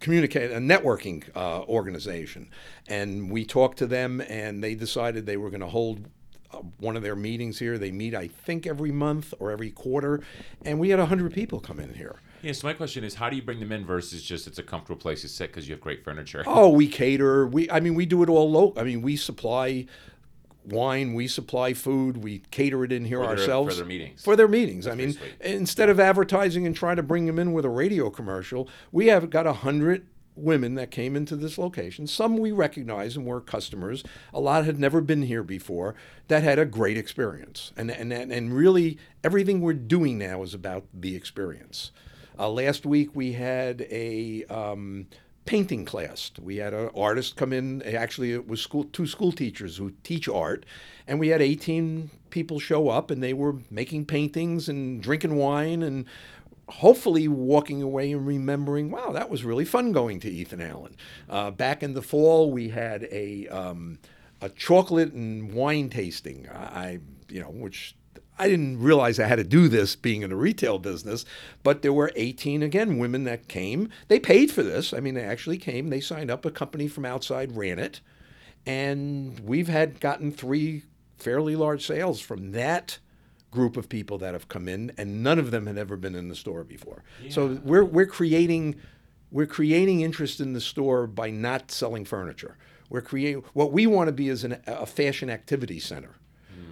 communicate 0.00 0.50
a 0.50 0.56
networking 0.56 1.24
uh, 1.36 1.62
organization, 1.62 2.50
and 2.88 3.30
we 3.30 3.44
talked 3.44 3.78
to 3.78 3.86
them, 3.86 4.20
and 4.22 4.62
they 4.62 4.74
decided 4.74 5.26
they 5.26 5.36
were 5.36 5.50
going 5.50 5.60
to 5.60 5.68
hold 5.68 6.08
uh, 6.52 6.58
one 6.78 6.96
of 6.96 7.02
their 7.02 7.14
meetings 7.14 7.60
here. 7.60 7.78
They 7.78 7.92
meet, 7.92 8.14
I 8.14 8.26
think, 8.26 8.66
every 8.66 8.90
month 8.90 9.32
or 9.38 9.52
every 9.52 9.70
quarter, 9.70 10.20
and 10.64 10.80
we 10.80 10.88
had 10.90 10.98
hundred 10.98 11.32
people 11.32 11.60
come 11.60 11.78
in 11.78 11.94
here. 11.94 12.16
Yeah, 12.42 12.52
so 12.52 12.66
my 12.66 12.72
question 12.72 13.04
is, 13.04 13.14
how 13.14 13.30
do 13.30 13.36
you 13.36 13.42
bring 13.42 13.60
them 13.60 13.70
in 13.70 13.86
versus 13.86 14.20
just 14.20 14.48
it's 14.48 14.58
a 14.58 14.64
comfortable 14.64 15.00
place 15.00 15.20
to 15.20 15.28
sit 15.28 15.52
because 15.52 15.68
you 15.68 15.74
have 15.74 15.80
great 15.80 16.02
furniture? 16.02 16.42
Oh, 16.44 16.70
we 16.70 16.88
cater. 16.88 17.46
We, 17.46 17.70
I 17.70 17.78
mean, 17.78 17.94
we 17.94 18.04
do 18.04 18.24
it 18.24 18.28
all 18.28 18.50
local. 18.50 18.80
I 18.80 18.84
mean, 18.84 19.00
we 19.00 19.14
supply 19.16 19.86
wine, 20.64 21.14
we 21.14 21.26
supply 21.26 21.72
food, 21.74 22.18
we 22.18 22.42
cater 22.50 22.84
it 22.84 22.92
in 22.92 23.04
here 23.04 23.18
for 23.18 23.26
their, 23.26 23.38
ourselves 23.38 23.74
for 23.74 23.78
their 23.78 23.86
meetings. 23.86 24.22
For 24.22 24.36
their 24.36 24.48
meetings. 24.48 24.84
That's 24.84 24.94
I 24.94 24.96
mean, 24.96 25.18
instead 25.40 25.88
of 25.88 25.98
advertising 25.98 26.66
and 26.66 26.74
trying 26.74 26.96
to 26.96 27.02
bring 27.02 27.26
them 27.26 27.38
in 27.38 27.52
with 27.52 27.64
a 27.64 27.70
radio 27.70 28.10
commercial, 28.10 28.68
we 28.90 29.06
have 29.06 29.30
got 29.30 29.46
a 29.46 29.52
hundred 29.52 30.06
women 30.34 30.74
that 30.76 30.90
came 30.90 31.14
into 31.14 31.36
this 31.36 31.58
location. 31.58 32.06
Some 32.06 32.38
we 32.38 32.52
recognize 32.52 33.16
and 33.16 33.26
were 33.26 33.40
customers. 33.40 34.02
A 34.32 34.40
lot 34.40 34.64
had 34.64 34.78
never 34.78 35.00
been 35.00 35.22
here 35.22 35.42
before 35.42 35.94
that 36.28 36.42
had 36.42 36.58
a 36.58 36.64
great 36.64 36.96
experience. 36.96 37.72
And, 37.76 37.90
and, 37.90 38.12
and 38.12 38.54
really, 38.54 38.98
everything 39.22 39.60
we're 39.60 39.74
doing 39.74 40.18
now 40.18 40.42
is 40.42 40.54
about 40.54 40.86
the 40.94 41.14
experience. 41.14 41.92
Uh, 42.38 42.48
last 42.48 42.86
week 42.86 43.14
we 43.14 43.32
had 43.32 43.82
a 43.90 44.44
um, 44.46 45.06
painting 45.44 45.84
class. 45.84 46.30
We 46.40 46.56
had 46.56 46.72
an 46.72 46.90
artist 46.96 47.36
come 47.36 47.52
in. 47.52 47.82
Actually, 47.82 48.32
it 48.32 48.46
was 48.46 48.60
school, 48.60 48.84
two 48.84 49.06
school 49.06 49.32
teachers 49.32 49.76
who 49.76 49.92
teach 50.02 50.28
art, 50.28 50.64
and 51.06 51.18
we 51.18 51.28
had 51.28 51.42
18 51.42 52.10
people 52.30 52.60
show 52.60 52.88
up, 52.88 53.10
and 53.10 53.22
they 53.22 53.32
were 53.32 53.56
making 53.70 54.06
paintings 54.06 54.68
and 54.68 55.02
drinking 55.02 55.36
wine 55.36 55.82
and 55.82 56.06
hopefully 56.68 57.28
walking 57.28 57.82
away 57.82 58.12
and 58.12 58.26
remembering, 58.26 58.90
wow, 58.90 59.12
that 59.12 59.28
was 59.28 59.44
really 59.44 59.64
fun 59.64 59.92
going 59.92 60.20
to 60.20 60.30
Ethan 60.30 60.60
Allen. 60.60 60.96
Uh, 61.28 61.50
back 61.50 61.82
in 61.82 61.94
the 61.94 62.02
fall, 62.02 62.50
we 62.50 62.68
had 62.68 63.06
a 63.10 63.48
um, 63.48 63.98
a 64.40 64.48
chocolate 64.48 65.12
and 65.12 65.52
wine 65.52 65.88
tasting. 65.88 66.48
I, 66.48 66.98
you 67.28 67.40
know, 67.40 67.50
which 67.50 67.94
I 68.42 68.48
didn't 68.48 68.80
realize 68.80 69.20
I 69.20 69.28
had 69.28 69.36
to 69.36 69.44
do 69.44 69.68
this 69.68 69.94
being 69.94 70.22
in 70.22 70.30
the 70.30 70.36
retail 70.36 70.80
business, 70.80 71.24
but 71.62 71.82
there 71.82 71.92
were 71.92 72.10
18 72.16 72.60
again 72.60 72.98
women 72.98 73.22
that 73.22 73.46
came. 73.46 73.88
They 74.08 74.18
paid 74.18 74.50
for 74.50 74.64
this. 74.64 74.92
I 74.92 74.98
mean, 74.98 75.14
they 75.14 75.22
actually 75.22 75.58
came. 75.58 75.90
They 75.90 76.00
signed 76.00 76.28
up. 76.28 76.44
A 76.44 76.50
company 76.50 76.88
from 76.88 77.04
outside 77.04 77.56
ran 77.56 77.78
it, 77.78 78.00
and 78.66 79.38
we've 79.40 79.68
had 79.68 80.00
gotten 80.00 80.32
three 80.32 80.82
fairly 81.18 81.54
large 81.54 81.86
sales 81.86 82.20
from 82.20 82.50
that 82.50 82.98
group 83.52 83.76
of 83.76 83.88
people 83.88 84.18
that 84.18 84.32
have 84.32 84.48
come 84.48 84.68
in, 84.68 84.90
and 84.98 85.22
none 85.22 85.38
of 85.38 85.52
them 85.52 85.68
had 85.68 85.78
ever 85.78 85.96
been 85.96 86.16
in 86.16 86.28
the 86.28 86.34
store 86.34 86.64
before. 86.64 87.04
Yeah. 87.22 87.30
So 87.30 87.60
we're 87.62 87.84
we're 87.84 88.06
creating 88.06 88.74
we're 89.30 89.46
creating 89.46 90.00
interest 90.00 90.40
in 90.40 90.52
the 90.52 90.60
store 90.60 91.06
by 91.06 91.30
not 91.30 91.70
selling 91.70 92.04
furniture. 92.04 92.56
We're 92.90 93.02
creating 93.02 93.44
what 93.52 93.70
we 93.70 93.86
want 93.86 94.08
to 94.08 94.12
be 94.12 94.28
is 94.28 94.42
an, 94.42 94.60
a 94.66 94.84
fashion 94.84 95.30
activity 95.30 95.78
center. 95.78 96.16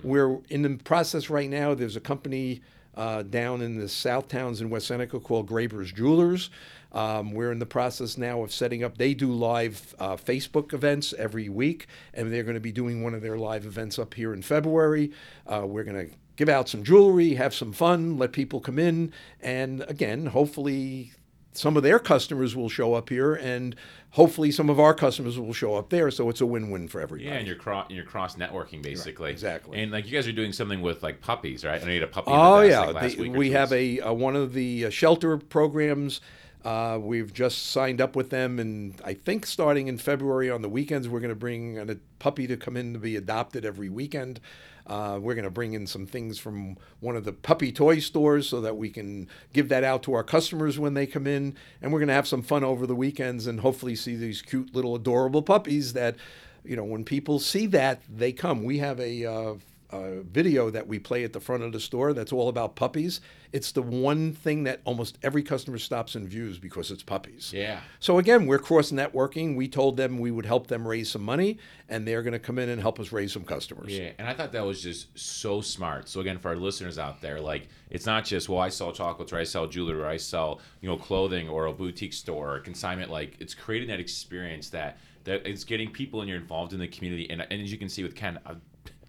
We're 0.03 0.39
in 0.49 0.63
the 0.63 0.79
process 0.83 1.31
right 1.31 1.49
now. 1.49 1.75
There's 1.75 1.97
a 1.97 2.01
company 2.01 2.63
uh, 2.95 3.23
down 3.23 3.63
in 3.63 3.79
the 3.79 3.89
South 3.89 4.29
Towns 4.29 4.61
in 4.61 4.71
West 4.71 4.87
Seneca 4.87 5.21
called 5.21 5.49
Graber's 5.49 5.93
Jewelers. 5.93 6.51
Um, 6.93 7.33
we're 7.33 7.53
in 7.53 7.61
the 7.61 7.67
process 7.67 8.19
now 8.19 8.43
of 8.43 8.53
setting 8.53 8.83
up. 8.83 8.99
They 8.99 9.15
do 9.15 9.33
live 9.33 9.95
uh, 9.99 10.17
Facebook 10.17 10.73
events 10.73 11.15
every 11.17 11.49
week, 11.49 11.87
and 12.13 12.33
they're 12.33 12.43
going 12.43 12.55
to 12.55 12.61
be 12.61 12.73
doing 12.73 13.03
one 13.03 13.15
of 13.15 13.23
their 13.23 13.39
live 13.39 13.65
events 13.65 13.99
up 13.99 14.15
here 14.15 14.33
in 14.33 14.43
February. 14.43 15.13
Uh, 15.47 15.65
we're 15.67 15.85
going 15.85 16.09
to 16.09 16.15
give 16.37 16.49
out 16.49 16.69
some 16.69 16.83
jewelry, 16.83 17.35
have 17.35 17.55
some 17.55 17.73
fun, 17.73 18.19
let 18.19 18.33
people 18.33 18.61
come 18.61 18.79
in, 18.79 19.13
and 19.41 19.85
again, 19.89 20.27
hopefully 20.27 21.13
some 21.53 21.77
of 21.77 21.83
their 21.83 21.99
customers 21.99 22.55
will 22.55 22.69
show 22.69 22.95
up 22.95 23.09
here, 23.09 23.35
and 23.35 23.75
hopefully 24.11 24.51
some 24.51 24.71
of 24.71 24.79
our 24.79 24.95
customers 24.95 25.39
will 25.39 25.53
show 25.53 25.75
up 25.75 25.91
there. 25.91 26.11
So 26.11 26.29
it's 26.29 26.41
a 26.41 26.47
win-win 26.47 26.89
for 26.89 27.01
everybody. 27.01 27.29
Yeah, 27.29 27.37
and 27.39 27.47
you're 27.47 27.57
cross 27.57 27.91
you're 27.91 28.05
cross 28.05 28.37
networking 28.37 28.83
basically. 28.83 29.31
exactly. 29.31 29.83
And 29.83 29.91
like 29.93 30.07
you 30.07 30.13
guys 30.13 30.27
are 30.29 30.33
doing 30.33 30.53
something 30.53 30.81
with 30.81 31.03
like 31.03 31.21
puppies, 31.21 31.65
right? 31.65 31.83
I 31.83 31.87
need 31.87 32.03
a 32.03 32.07
puppy. 32.07 32.31
Oh 32.31 32.61
yeah, 32.61 32.81
like, 32.81 33.17
The- 33.17 33.29
we 33.31 33.51
have 33.51 33.71
weeks. 33.73 34.03
a 34.03 34.09
uh, 34.09 34.13
one 34.13 34.37
of 34.37 34.53
the 34.53 34.87
uh, 34.87 34.91
shelter 34.91 35.37
programs. 35.39 36.21
Uh, 36.65 36.99
we've 37.01 37.33
just 37.33 37.69
signed 37.71 38.03
up 38.03 38.15
with 38.15 38.29
them, 38.29 38.59
and 38.59 39.01
I 39.03 39.15
think 39.15 39.47
starting 39.47 39.89
in 39.89 39.97
February 39.97 40.51
on 40.51 40.61
the 40.61 40.69
weekends, 40.69 41.09
we're 41.09 41.21
going 41.21 41.31
to 41.31 41.35
bring 41.35 41.79
a 41.79 41.97
puppy 42.19 42.47
to 42.49 42.57
come 42.59 42.77
in 42.77 42.93
to 42.93 42.99
be 42.99 43.17
adopted 43.17 43.65
every 43.65 43.89
weekend. 43.89 44.41
Uh, 44.87 45.19
we're 45.21 45.35
going 45.35 45.45
to 45.45 45.51
bring 45.51 45.75
in 45.75 45.87
some 45.87 46.07
things 46.07 46.39
from 46.39 46.77
one 47.01 47.17
of 47.17 47.25
the 47.25 47.33
puppy 47.33 47.73
toy 47.73 47.99
stores 47.99 48.49
so 48.49 48.61
that 48.61 48.77
we 48.77 48.91
can 48.91 49.29
give 49.53 49.69
that 49.69 49.85
out 49.85 50.03
to 50.03 50.13
our 50.15 50.25
customers 50.25 50.79
when 50.79 50.95
they 50.95 51.07
come 51.07 51.27
in, 51.27 51.57
and 51.81 51.93
we're 51.93 51.99
going 52.01 52.09
to 52.09 52.15
have 52.15 52.29
some 52.29 52.43
fun 52.43 52.65
over 52.65 52.87
the 52.87 52.95
weekends 52.95 53.47
and 53.47 53.61
hopefully 53.61 53.95
see 53.95 54.17
these 54.17 54.43
cute 54.43 54.75
little 54.75 54.95
adorable 54.95 55.43
puppies 55.43 55.93
that, 55.93 56.17
you 56.65 56.77
know, 56.77 56.85
when 56.85 57.05
people 57.05 57.39
see 57.39 57.67
that 57.67 58.03
they 58.09 58.33
come. 58.33 58.65
We 58.65 58.79
have 58.79 58.99
a 59.01 59.25
uh, 59.25 59.55
uh, 59.93 60.23
video 60.23 60.71
that 60.71 60.87
we 60.87 60.99
play 60.99 61.25
at 61.25 61.33
the 61.33 61.41
front 61.41 61.63
of 61.63 61.73
the 61.73 61.81
store 61.81 62.13
that's 62.13 62.33
all 62.33 62.49
about 62.49 62.77
puppies. 62.77 63.21
It's 63.53 63.73
the 63.73 63.83
one 63.83 64.33
thing 64.33 64.65
that 64.65 64.81
almost 64.85 65.19
every 65.23 65.43
customer 65.43 65.79
stops 65.79 66.15
and 66.15 66.29
views 66.29 66.59
because 66.59 66.91
it's 66.91 67.03
puppies. 67.03 67.53
Yeah. 67.53 67.81
So 67.99 68.19
again, 68.19 68.47
we're 68.47 68.59
cross 68.59 68.93
networking. 68.93 69.57
We 69.57 69.69
told 69.69 69.97
them 69.97 70.19
we 70.19 70.31
would 70.31 70.47
help 70.47 70.69
them 70.69 70.87
raise 70.87 71.11
some 71.11 71.23
money, 71.23 71.59
and 71.89 72.07
they're 72.07 72.23
going 72.23 72.33
to 72.33 72.39
come 72.39 72.59
in 72.59 72.69
and 72.69 72.81
help 72.81 73.01
us 73.01 73.11
raise 73.11 73.33
some 73.33 73.45
customers. 73.45 73.97
Yeah, 73.97 74.11
and 74.19 74.29
I 74.29 74.35
thought 74.35 74.53
that 74.53 74.65
was 74.65 74.83
just 74.83 75.19
so 75.19 75.61
smart. 75.61 76.09
So 76.09 76.21
again, 76.21 76.39
for 76.39 76.49
our 76.49 76.57
listeners 76.57 76.99
out 76.99 77.21
there, 77.21 77.41
like 77.41 77.69
it's 77.91 78.07
not 78.07 78.25
just 78.25 78.49
well, 78.49 78.61
I 78.61 78.69
sell 78.69 78.93
chocolates 78.93 79.33
or 79.33 79.39
I 79.39 79.45
sell 79.45 79.67
jewelry 79.67 80.01
or 80.01 80.07
I 80.07 80.17
sell 80.17 80.61
you 80.81 80.89
know 80.89 80.97
clothing 80.97 81.49
or 81.49 81.67
a 81.67 81.73
boutique 81.73 82.13
store 82.13 82.55
or 82.55 82.61
consignment. 82.61 83.11
Like 83.11 83.37
it's 83.41 83.55
creating 83.55 83.89
that 83.89 84.01
experience 84.01 84.71
that 84.71 84.99
that 85.25 85.47
it's 85.47 85.65
getting 85.65 85.91
people 85.91 86.21
and 86.21 86.29
you're 86.29 86.39
involved 86.39 86.73
in 86.73 86.79
the 86.79 86.89
community. 86.89 87.29
And, 87.31 87.43
and 87.43 87.61
as 87.61 87.71
you 87.71 87.79
can 87.79 87.89
see 87.89 88.03
with 88.03 88.15
Ken, 88.15 88.39
uh, 88.47 88.55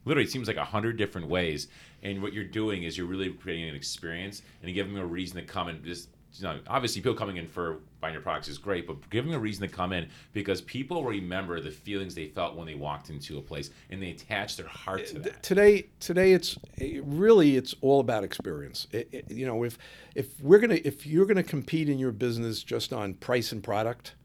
literally 0.06 0.26
it 0.28 0.32
seems 0.32 0.48
like 0.48 0.58
a 0.58 0.66
hundred 0.66 0.98
different 0.98 1.28
ways. 1.28 1.68
And 2.04 2.22
what 2.22 2.34
you're 2.34 2.44
doing 2.44 2.84
is 2.84 2.98
you're 2.98 3.08
really 3.08 3.30
creating 3.32 3.70
an 3.70 3.76
experience 3.76 4.42
and 4.64 4.74
give 4.74 4.88
them 4.88 4.98
a 4.98 5.06
reason 5.06 5.38
to 5.38 5.44
come 5.46 5.68
and 5.68 5.84
just 5.84 6.10
you 6.36 6.46
know, 6.46 6.58
obviously 6.68 7.02
people 7.02 7.14
coming 7.14 7.36
in 7.36 7.46
for 7.46 7.80
buying 8.00 8.14
your 8.14 8.22
products 8.24 8.48
is 8.48 8.58
great, 8.58 8.88
but 8.88 8.96
them 9.26 9.34
a 9.34 9.38
reason 9.38 9.68
to 9.68 9.74
come 9.74 9.92
in 9.92 10.08
because 10.32 10.62
people 10.62 11.04
remember 11.04 11.60
the 11.60 11.70
feelings 11.70 12.16
they 12.16 12.28
felt 12.28 12.56
when 12.56 12.66
they 12.66 12.74
walked 12.74 13.10
into 13.10 13.38
a 13.38 13.42
place 13.42 13.70
and 13.90 14.02
they 14.02 14.12
attach 14.12 14.56
their 14.56 14.66
heart 14.66 15.06
to 15.08 15.18
eh, 15.18 15.20
that. 15.24 15.44
today 15.44 15.88
today 16.00 16.32
it's 16.32 16.58
it 16.78 17.04
really 17.06 17.58
it's 17.58 17.76
all 17.82 18.00
about 18.00 18.24
experience 18.24 18.88
It- 18.94 19.10
it- 19.12 19.30
you 19.30 19.46
know 19.46 19.64
if 19.64 19.78
if 20.16 20.40
we're 20.42 20.60
gonna 20.60 20.80
if 20.86 21.06
you're 21.06 21.26
gonna 21.26 21.44
compete 21.44 21.90
in 21.90 22.00
your 22.00 22.14
business 22.14 22.64
just 22.64 22.94
on 22.94 23.16
price 23.16 23.52
and 23.52 23.62
product 23.62 24.16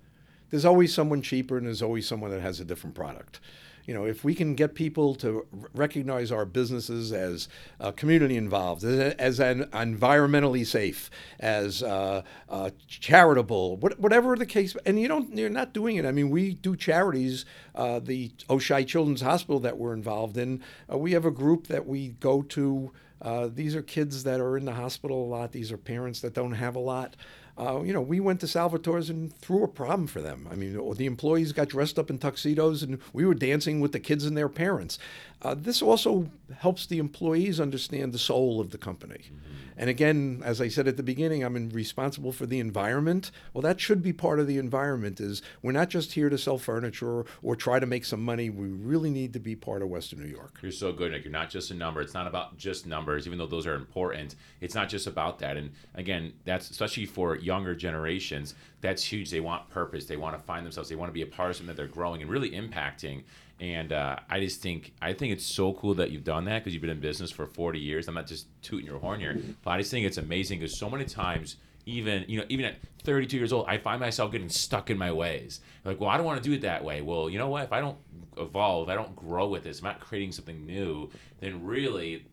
there's 0.51 0.65
always 0.65 0.95
someone 0.95 1.23
cheaper 1.23 1.59
and 1.59 1.67
there's 1.67 1.83
always 1.83 2.07
someone 2.07 2.31
that 2.31 2.41
has 2.41 2.61
a 2.61 2.65
different 2.65 2.95
product 2.95 3.41
you 3.87 3.95
know 3.95 4.05
if 4.05 4.25
we 4.25 4.35
can 4.35 4.55
get 4.55 4.75
people 4.75 5.15
to 5.15 5.47
recognize 5.75 6.31
our 6.31 6.45
businesses 6.45 7.13
as 7.13 7.49
uh, 7.81 7.93
community 7.93 8.37
involved 8.37 8.85
as, 8.85 9.15
as 9.15 9.41
an 9.41 9.65
environmentally 9.73 10.67
safe 10.67 11.11
as 11.41 11.83
uh, 11.83 12.23
uh, 12.49 12.71
charitable 12.89 13.77
what, 13.77 13.99
whatever 13.99 14.37
the 14.37 14.47
case 14.47 14.77
and 14.85 15.01
you 15.01 15.09
don't 15.09 15.37
you're 15.37 15.49
not 15.49 15.73
doing 15.73 15.97
it. 15.97 16.05
I 16.05 16.13
mean 16.13 16.31
we 16.31 16.55
do 16.55 16.77
charities 16.77 17.45
uh, 17.75 18.01
the 18.01 18.31
Oishei 18.49 18.87
children's 18.87 19.23
hospital 19.23 19.61
that 19.61 19.79
we're 19.79 19.95
involved 19.95 20.37
in. 20.37 20.63
Uh, 20.93 20.99
we 20.99 21.13
have 21.13 21.25
a 21.25 21.31
group 21.31 21.69
that 21.69 21.87
we 21.87 22.09
go 22.09 22.43
to 22.43 22.91
uh, 23.23 23.49
these 23.53 23.75
are 23.75 23.83
kids 23.83 24.25
that 24.25 24.41
are 24.41 24.59
in 24.59 24.67
the 24.67 24.75
hospital 24.75 25.25
a 25.25 25.29
lot. 25.29 25.53
These 25.53 25.73
are 25.73 25.79
parents 25.79 26.21
that 26.21 26.35
don't 26.35 26.53
have 26.53 26.77
a 26.77 26.81
lot 26.81 27.17
uh, 27.59 27.81
you 27.83 27.93
know, 27.93 28.03
we 28.03 28.21
went 28.21 28.41
to 28.41 28.47
Salvatore's 28.47 29.09
and 29.09 29.35
threw 29.39 29.65
a 29.65 29.69
problem 29.69 30.07
for 30.07 30.21
them. 30.21 30.47
I 30.51 30.55
mean, 30.55 30.95
the 30.95 31.07
employees 31.07 31.53
got 31.53 31.69
dressed 31.69 31.99
up 31.99 32.11
in 32.11 32.19
tuxedos 32.19 32.83
and 32.83 32.99
we 33.13 33.25
were 33.25 33.35
dancing 33.35 33.81
with 33.81 33.93
the 33.93 34.01
kids 34.01 34.27
and 34.27 34.37
their 34.37 34.49
parents. 34.49 34.99
Uh, 35.43 35.55
this 35.55 35.83
also 35.83 36.31
helps 36.59 36.87
the 36.87 36.99
employees 36.99 37.61
understand 37.61 38.13
the 38.13 38.19
soul 38.19 38.61
of 38.61 38.71
the 38.71 38.79
company. 38.79 39.31
And 39.79 39.91
again, 39.91 40.41
as 40.43 40.61
I 40.61 40.69
said 40.69 40.89
at 40.89 40.97
the 40.97 41.03
beginning, 41.03 41.45
I'm 41.45 41.55
in- 41.55 41.69
responsible 41.69 42.33
for 42.33 42.47
the 42.47 42.61
environment. 42.61 43.31
Well, 43.53 43.61
that 43.61 43.79
should 43.79 44.03
be 44.03 44.13
part 44.13 44.41
of 44.41 44.47
the 44.47 44.57
environment. 44.57 45.21
Is 45.21 45.43
we're 45.61 45.73
not 45.73 45.91
just 45.91 46.15
here 46.15 46.31
to 46.31 46.39
sell 46.39 46.57
furniture 46.57 47.11
or, 47.11 47.27
or 47.43 47.57
try 47.57 47.79
to 47.79 47.85
make 47.85 48.07
some 48.07 48.23
money. 48.23 48.49
We 48.49 48.69
really 48.69 49.11
need 49.11 49.35
to 49.35 49.39
be 49.39 49.55
part 49.55 49.83
of 49.83 49.89
Western 49.89 50.21
New 50.21 50.31
York. 50.31 50.59
You're 50.63 50.73
so 50.73 50.93
good, 50.93 51.13
Nick. 51.13 51.25
You're 51.25 51.33
not 51.33 51.51
just 51.51 51.71
a 51.71 51.75
number. 51.75 52.01
It's 52.01 52.15
not 52.15 52.27
about 52.27 52.57
just 52.57 52.87
numbers, 52.87 53.27
even 53.27 53.39
though 53.39 53.47
those 53.47 53.67
are 53.67 53.75
important. 53.75 54.37
It's 54.63 54.75
not 54.75 54.89
just 54.89 55.07
about 55.07 55.39
that. 55.41 55.59
And 55.59 55.71
again, 55.95 56.33
that's 56.47 56.71
especially 56.71 57.05
for 57.05 57.37
younger 57.37 57.75
generations. 57.75 58.55
That's 58.81 59.05
huge. 59.05 59.31
They 59.31 59.41
want 59.41 59.69
purpose. 59.69 60.07
They 60.07 60.17
want 60.17 60.39
to 60.39 60.43
find 60.43 60.65
themselves. 60.65 60.89
They 60.89 60.97
want 60.97 61.11
to 61.11 61.15
be 61.15 61.23
a 61.23 61.27
part 61.27 61.51
of 61.51 61.57
something 61.57 61.75
that 61.75 61.77
they're 61.77 61.87
growing 61.87 62.23
and 62.23 62.31
really 62.31 62.53
impacting. 62.53 63.25
And 63.59 63.93
uh, 63.93 64.17
I 64.29 64.41
just 64.41 64.61
think 64.61 64.93
I 65.01 65.15
think 65.15 65.33
it's 65.33 65.47
so 65.47 65.73
cool 65.73 65.95
that 65.95 66.11
you've 66.11 66.25
done 66.25 66.45
that 66.45 66.63
because 66.63 66.75
you've 66.75 66.83
been 66.83 66.91
in 66.91 67.01
business 67.01 67.31
for 67.31 67.47
40 67.47 67.79
years. 67.79 68.07
I'm 68.07 68.15
not 68.15 68.27
just 68.27 68.47
tooting 68.63 68.87
your 68.87 68.99
horn 68.99 69.19
here, 69.19 69.41
but 69.63 69.71
I 69.71 69.79
just 69.79 69.91
think 69.91 70.07
it's 70.07 70.19
amazing 70.19 70.61
because 70.61 70.79
so 70.79 70.91
many 70.91 71.05
times 71.05 71.57
even 71.87 72.25
you 72.29 72.39
know 72.39 72.45
even 72.49 72.65
at 72.65 72.75
32 73.05 73.37
years 73.37 73.53
old 73.53 73.65
i 73.69 73.79
find 73.79 74.01
myself 74.01 74.33
getting 74.33 74.49
stuck 74.49 74.91
in 74.91 74.99
my 74.99 75.11
ways. 75.13 75.61
Like 75.85 76.01
well 76.01 76.11
i 76.11 76.17
don't 76.17 76.27
want 76.27 76.43
to 76.43 76.49
do 76.49 76.55
it 76.55 76.63
that 76.63 76.85
way. 76.85 77.01
Well 77.01 77.31
you 77.31 77.39
know 77.39 77.49
what? 77.49 77.65
If 77.65 77.73
i 77.73 77.81
don't 77.81 77.97
evolve 78.39 78.89
i 78.89 78.95
don't 78.95 79.17
grow 79.17 79.49
with 79.49 79.65
this 79.65 79.79
i'm 79.79 79.85
not 79.85 80.01
creating 80.01 80.31
something 80.31 80.67
new 80.67 81.09
then 81.41 81.65
really 81.65 82.27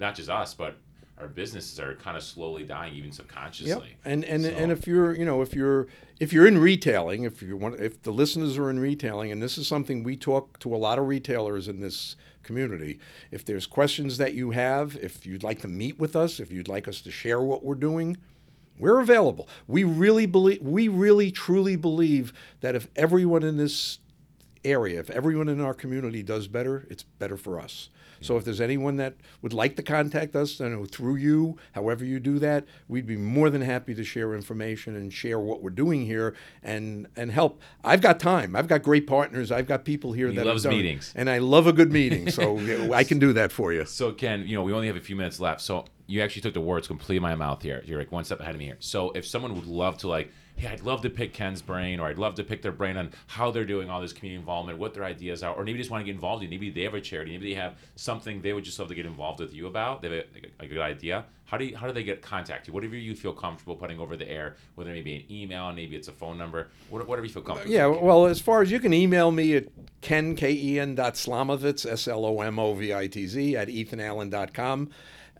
not 0.00 0.14
just 0.14 0.30
us 0.30 0.54
but 0.54 0.78
our 1.18 1.28
businesses 1.28 1.78
are 1.78 1.94
kind 1.96 2.16
of 2.16 2.22
slowly 2.22 2.64
dying 2.64 2.94
even 2.94 3.12
subconsciously 3.12 3.88
Yep. 3.90 3.98
And 4.04 4.24
and 4.24 4.44
So- 4.44 4.50
and 4.50 4.72
if 4.72 4.86
you're 4.86 5.14
you 5.14 5.24
know 5.24 5.42
if 5.42 5.54
you're 5.54 5.86
if 6.18 6.32
you're 6.32 6.46
in 6.46 6.58
retailing, 6.58 7.24
if 7.24 7.42
you 7.42 7.56
want 7.56 7.80
if 7.80 8.02
the 8.02 8.12
listeners 8.12 8.56
are 8.58 8.70
in 8.70 8.78
retailing, 8.78 9.30
and 9.32 9.42
this 9.42 9.58
is 9.58 9.66
something 9.68 10.02
we 10.02 10.16
talk 10.16 10.58
to 10.60 10.74
a 10.74 10.78
lot 10.78 10.98
of 10.98 11.06
retailers 11.06 11.68
in 11.68 11.80
this 11.80 12.16
community. 12.42 12.98
If 13.30 13.44
there's 13.44 13.66
questions 13.66 14.18
that 14.18 14.34
you 14.34 14.50
have, 14.50 14.96
if 14.96 15.24
you'd 15.26 15.42
like 15.44 15.60
to 15.62 15.68
meet 15.68 15.98
with 15.98 16.16
us, 16.16 16.40
if 16.40 16.50
you'd 16.50 16.68
like 16.68 16.88
us 16.88 17.00
to 17.02 17.10
share 17.10 17.40
what 17.40 17.64
we're 17.64 17.76
doing, 17.76 18.16
we're 18.78 18.98
available. 19.00 19.48
We 19.68 19.84
really 19.84 20.26
believe 20.26 20.60
we 20.62 20.88
really 20.88 21.30
truly 21.30 21.76
believe 21.76 22.32
that 22.60 22.74
if 22.74 22.88
everyone 22.96 23.42
in 23.44 23.56
this 23.58 23.98
area, 24.64 25.00
if 25.00 25.10
everyone 25.10 25.48
in 25.48 25.60
our 25.60 25.74
community 25.74 26.22
does 26.22 26.48
better, 26.48 26.86
it's 26.90 27.02
better 27.02 27.36
for 27.36 27.60
us. 27.60 27.88
So 28.22 28.36
if 28.36 28.44
there's 28.44 28.60
anyone 28.60 28.96
that 28.96 29.14
would 29.42 29.52
like 29.52 29.76
to 29.76 29.82
contact 29.82 30.34
us, 30.34 30.60
you 30.60 30.68
know, 30.68 30.84
through 30.84 31.16
you, 31.16 31.56
however 31.72 32.04
you 32.04 32.20
do 32.20 32.38
that, 32.38 32.64
we'd 32.88 33.06
be 33.06 33.16
more 33.16 33.50
than 33.50 33.62
happy 33.62 33.94
to 33.94 34.04
share 34.04 34.34
information 34.34 34.96
and 34.96 35.12
share 35.12 35.38
what 35.38 35.62
we're 35.62 35.70
doing 35.70 36.06
here 36.06 36.34
and 36.62 37.06
and 37.16 37.30
help. 37.30 37.60
I've 37.84 38.00
got 38.00 38.20
time. 38.20 38.54
I've 38.56 38.68
got 38.68 38.82
great 38.82 39.06
partners. 39.06 39.50
I've 39.52 39.66
got 39.66 39.84
people 39.84 40.12
here 40.12 40.28
He 40.28 40.36
that 40.36 40.46
loves 40.46 40.62
have 40.64 40.70
done 40.72 40.80
it. 40.80 40.82
meetings. 40.82 41.12
and 41.16 41.28
I 41.28 41.38
love 41.38 41.66
a 41.66 41.72
good 41.72 41.92
meeting. 42.00 42.30
So 42.30 42.58
I 42.92 43.04
can 43.04 43.18
do 43.18 43.32
that 43.34 43.52
for 43.52 43.72
you. 43.72 43.84
So 43.84 44.12
Ken, 44.12 44.46
you 44.46 44.54
know, 44.56 44.62
we 44.62 44.72
only 44.72 44.86
have 44.86 44.96
a 44.96 45.00
few 45.00 45.16
minutes 45.16 45.40
left. 45.40 45.60
So 45.60 45.84
you 46.06 46.20
actually 46.20 46.42
took 46.42 46.54
the 46.54 46.60
words 46.60 46.86
completely 46.86 47.20
my 47.20 47.34
mouth 47.34 47.62
here. 47.62 47.82
You're 47.86 47.98
like 47.98 48.12
one 48.12 48.24
step 48.24 48.40
ahead 48.40 48.54
of 48.54 48.58
me 48.58 48.66
here. 48.66 48.76
So 48.80 49.10
if 49.12 49.26
someone 49.26 49.54
would 49.54 49.66
love 49.66 49.98
to 49.98 50.08
like, 50.08 50.30
hey, 50.56 50.68
I'd 50.68 50.82
love 50.82 51.02
to 51.02 51.10
pick 51.10 51.32
Ken's 51.32 51.62
brain, 51.62 51.98
or 52.00 52.08
I'd 52.08 52.18
love 52.18 52.34
to 52.36 52.44
pick 52.44 52.62
their 52.62 52.72
brain 52.72 52.96
on 52.96 53.10
how 53.26 53.50
they're 53.50 53.64
doing 53.64 53.90
all 53.90 54.00
this 54.00 54.12
community 54.12 54.38
involvement, 54.38 54.78
what 54.78 54.94
their 54.94 55.04
ideas 55.04 55.42
are, 55.42 55.54
or 55.54 55.64
maybe 55.64 55.78
just 55.78 55.90
want 55.90 56.02
to 56.02 56.06
get 56.06 56.14
involved 56.14 56.44
in. 56.44 56.50
Maybe 56.50 56.70
they 56.70 56.82
have 56.82 56.94
a 56.94 57.00
charity, 57.00 57.32
maybe 57.32 57.50
they 57.50 57.60
have 57.60 57.76
something 57.96 58.40
they 58.42 58.52
would 58.52 58.64
just 58.64 58.78
love 58.78 58.88
to 58.88 58.94
get 58.94 59.06
involved 59.06 59.40
with 59.40 59.52
you 59.52 59.66
about. 59.66 60.02
They 60.02 60.10
have 60.10 60.24
a, 60.60 60.64
a 60.64 60.66
good 60.66 60.78
idea. 60.78 61.24
How 61.44 61.58
do 61.58 61.66
you, 61.66 61.76
how 61.76 61.86
do 61.86 61.92
they 61.92 62.02
get 62.02 62.22
contact 62.22 62.66
you? 62.66 62.72
Whatever 62.72 62.96
you 62.96 63.14
feel 63.14 63.34
comfortable 63.34 63.76
putting 63.76 64.00
over 64.00 64.16
the 64.16 64.26
air, 64.26 64.56
whether 64.74 64.90
it 64.90 64.94
may 64.94 65.02
be 65.02 65.16
an 65.16 65.24
email, 65.30 65.70
maybe 65.72 65.96
it's 65.96 66.08
a 66.08 66.12
phone 66.12 66.38
number, 66.38 66.68
whatever 66.88 67.24
you 67.24 67.28
feel 67.32 67.42
comfortable. 67.42 67.74
Yeah, 67.74 67.86
well, 67.88 68.24
as 68.26 68.40
far 68.40 68.62
as 68.62 68.70
you 68.70 68.80
can 68.80 68.94
email 68.94 69.30
me 69.30 69.56
at 69.56 69.66
ken, 70.00 70.34
K-E-N 70.34 70.94
dot 70.94 71.14
Slomovitz, 71.14 71.84
S-L-O-M-O-V-I-T-Z, 71.84 73.56
at 73.56 73.68
ethanallen.com. 73.68 74.90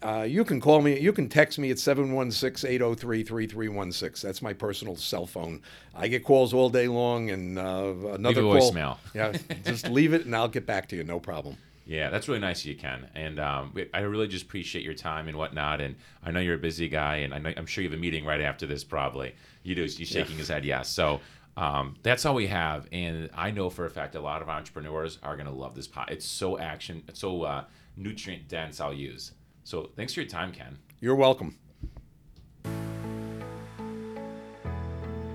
Uh, 0.02 0.22
you 0.22 0.44
can 0.44 0.60
call 0.60 0.82
me, 0.82 0.98
you 0.98 1.12
can 1.12 1.28
text 1.28 1.58
me 1.58 1.70
at 1.70 1.76
716-803-3316. 1.76 4.20
That's 4.20 4.42
my 4.42 4.52
personal 4.52 4.96
cell 4.96 5.26
phone. 5.26 5.62
I 5.94 6.08
get 6.08 6.24
calls 6.24 6.52
all 6.52 6.70
day 6.70 6.88
long 6.88 7.30
and 7.30 7.58
uh, 7.58 7.94
another 8.14 8.42
Leave 8.42 8.60
call. 8.60 8.72
voicemail. 8.72 8.98
Yeah, 9.14 9.32
just 9.64 9.88
leave 9.88 10.12
it 10.12 10.24
and 10.24 10.34
I'll 10.34 10.48
get 10.48 10.66
back 10.66 10.88
to 10.88 10.96
you, 10.96 11.04
no 11.04 11.20
problem. 11.20 11.56
Yeah, 11.84 12.10
that's 12.10 12.28
really 12.28 12.40
nice 12.40 12.60
of 12.60 12.66
you, 12.66 12.76
Ken. 12.76 13.08
And 13.14 13.40
um, 13.40 13.74
I 13.92 14.00
really 14.00 14.28
just 14.28 14.44
appreciate 14.44 14.84
your 14.84 14.94
time 14.94 15.28
and 15.28 15.36
whatnot. 15.36 15.80
And 15.80 15.96
I 16.22 16.30
know 16.30 16.40
you're 16.40 16.54
a 16.54 16.58
busy 16.58 16.88
guy, 16.88 17.16
and 17.16 17.34
I 17.34 17.38
know, 17.38 17.52
I'm 17.56 17.66
sure 17.66 17.82
you 17.82 17.90
have 17.90 17.98
a 17.98 18.00
meeting 18.00 18.24
right 18.24 18.40
after 18.40 18.66
this, 18.66 18.84
probably. 18.84 19.34
You 19.64 19.74
do. 19.74 19.82
He's 19.82 20.08
shaking 20.08 20.36
his 20.36 20.48
head, 20.48 20.64
yes. 20.64 20.88
So 20.88 21.20
um, 21.56 21.96
that's 22.02 22.24
all 22.24 22.34
we 22.34 22.46
have. 22.46 22.86
And 22.92 23.28
I 23.34 23.50
know 23.50 23.68
for 23.68 23.84
a 23.84 23.90
fact 23.90 24.14
a 24.14 24.20
lot 24.20 24.42
of 24.42 24.48
entrepreneurs 24.48 25.18
are 25.22 25.36
going 25.36 25.48
to 25.48 25.52
love 25.52 25.74
this 25.74 25.88
pot. 25.88 26.10
It's 26.10 26.24
so 26.24 26.58
action, 26.58 27.02
it's 27.08 27.20
so 27.20 27.42
uh, 27.42 27.64
nutrient 27.96 28.48
dense, 28.48 28.80
I'll 28.80 28.94
use. 28.94 29.32
So 29.64 29.90
thanks 29.96 30.14
for 30.14 30.20
your 30.20 30.28
time, 30.28 30.52
Ken. 30.52 30.78
You're 31.00 31.16
welcome. 31.16 31.58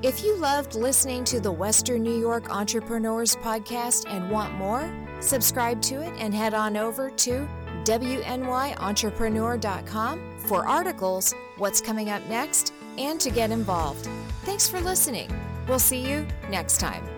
If 0.04 0.24
you 0.24 0.38
loved 0.38 0.76
listening 0.76 1.24
to 1.26 1.40
the 1.40 1.52
Western 1.52 2.04
New 2.04 2.20
York 2.20 2.52
Entrepreneurs 2.52 3.36
Podcast 3.38 4.08
and 4.08 4.30
want 4.30 4.54
more, 4.54 4.94
subscribe 5.20 5.82
to 5.84 6.02
it 6.02 6.14
and 6.20 6.34
head 6.34 6.54
on 6.54 6.76
over 6.78 7.10
to 7.10 7.48
WNYEntrepreneur.com 7.84 10.40
for 10.40 10.68
articles, 10.68 11.34
what's 11.58 11.82
coming 11.82 12.10
up 12.10 12.22
next, 12.28 12.74
and 12.98 13.20
to 13.20 13.32
get 13.32 13.50
involved. 13.50 14.08
Thanks 14.44 14.70
for 14.70 14.80
listening. 14.80 15.32
We'll 15.68 15.80
see 15.80 16.08
you 16.08 16.28
next 16.50 16.80
time. 16.80 17.17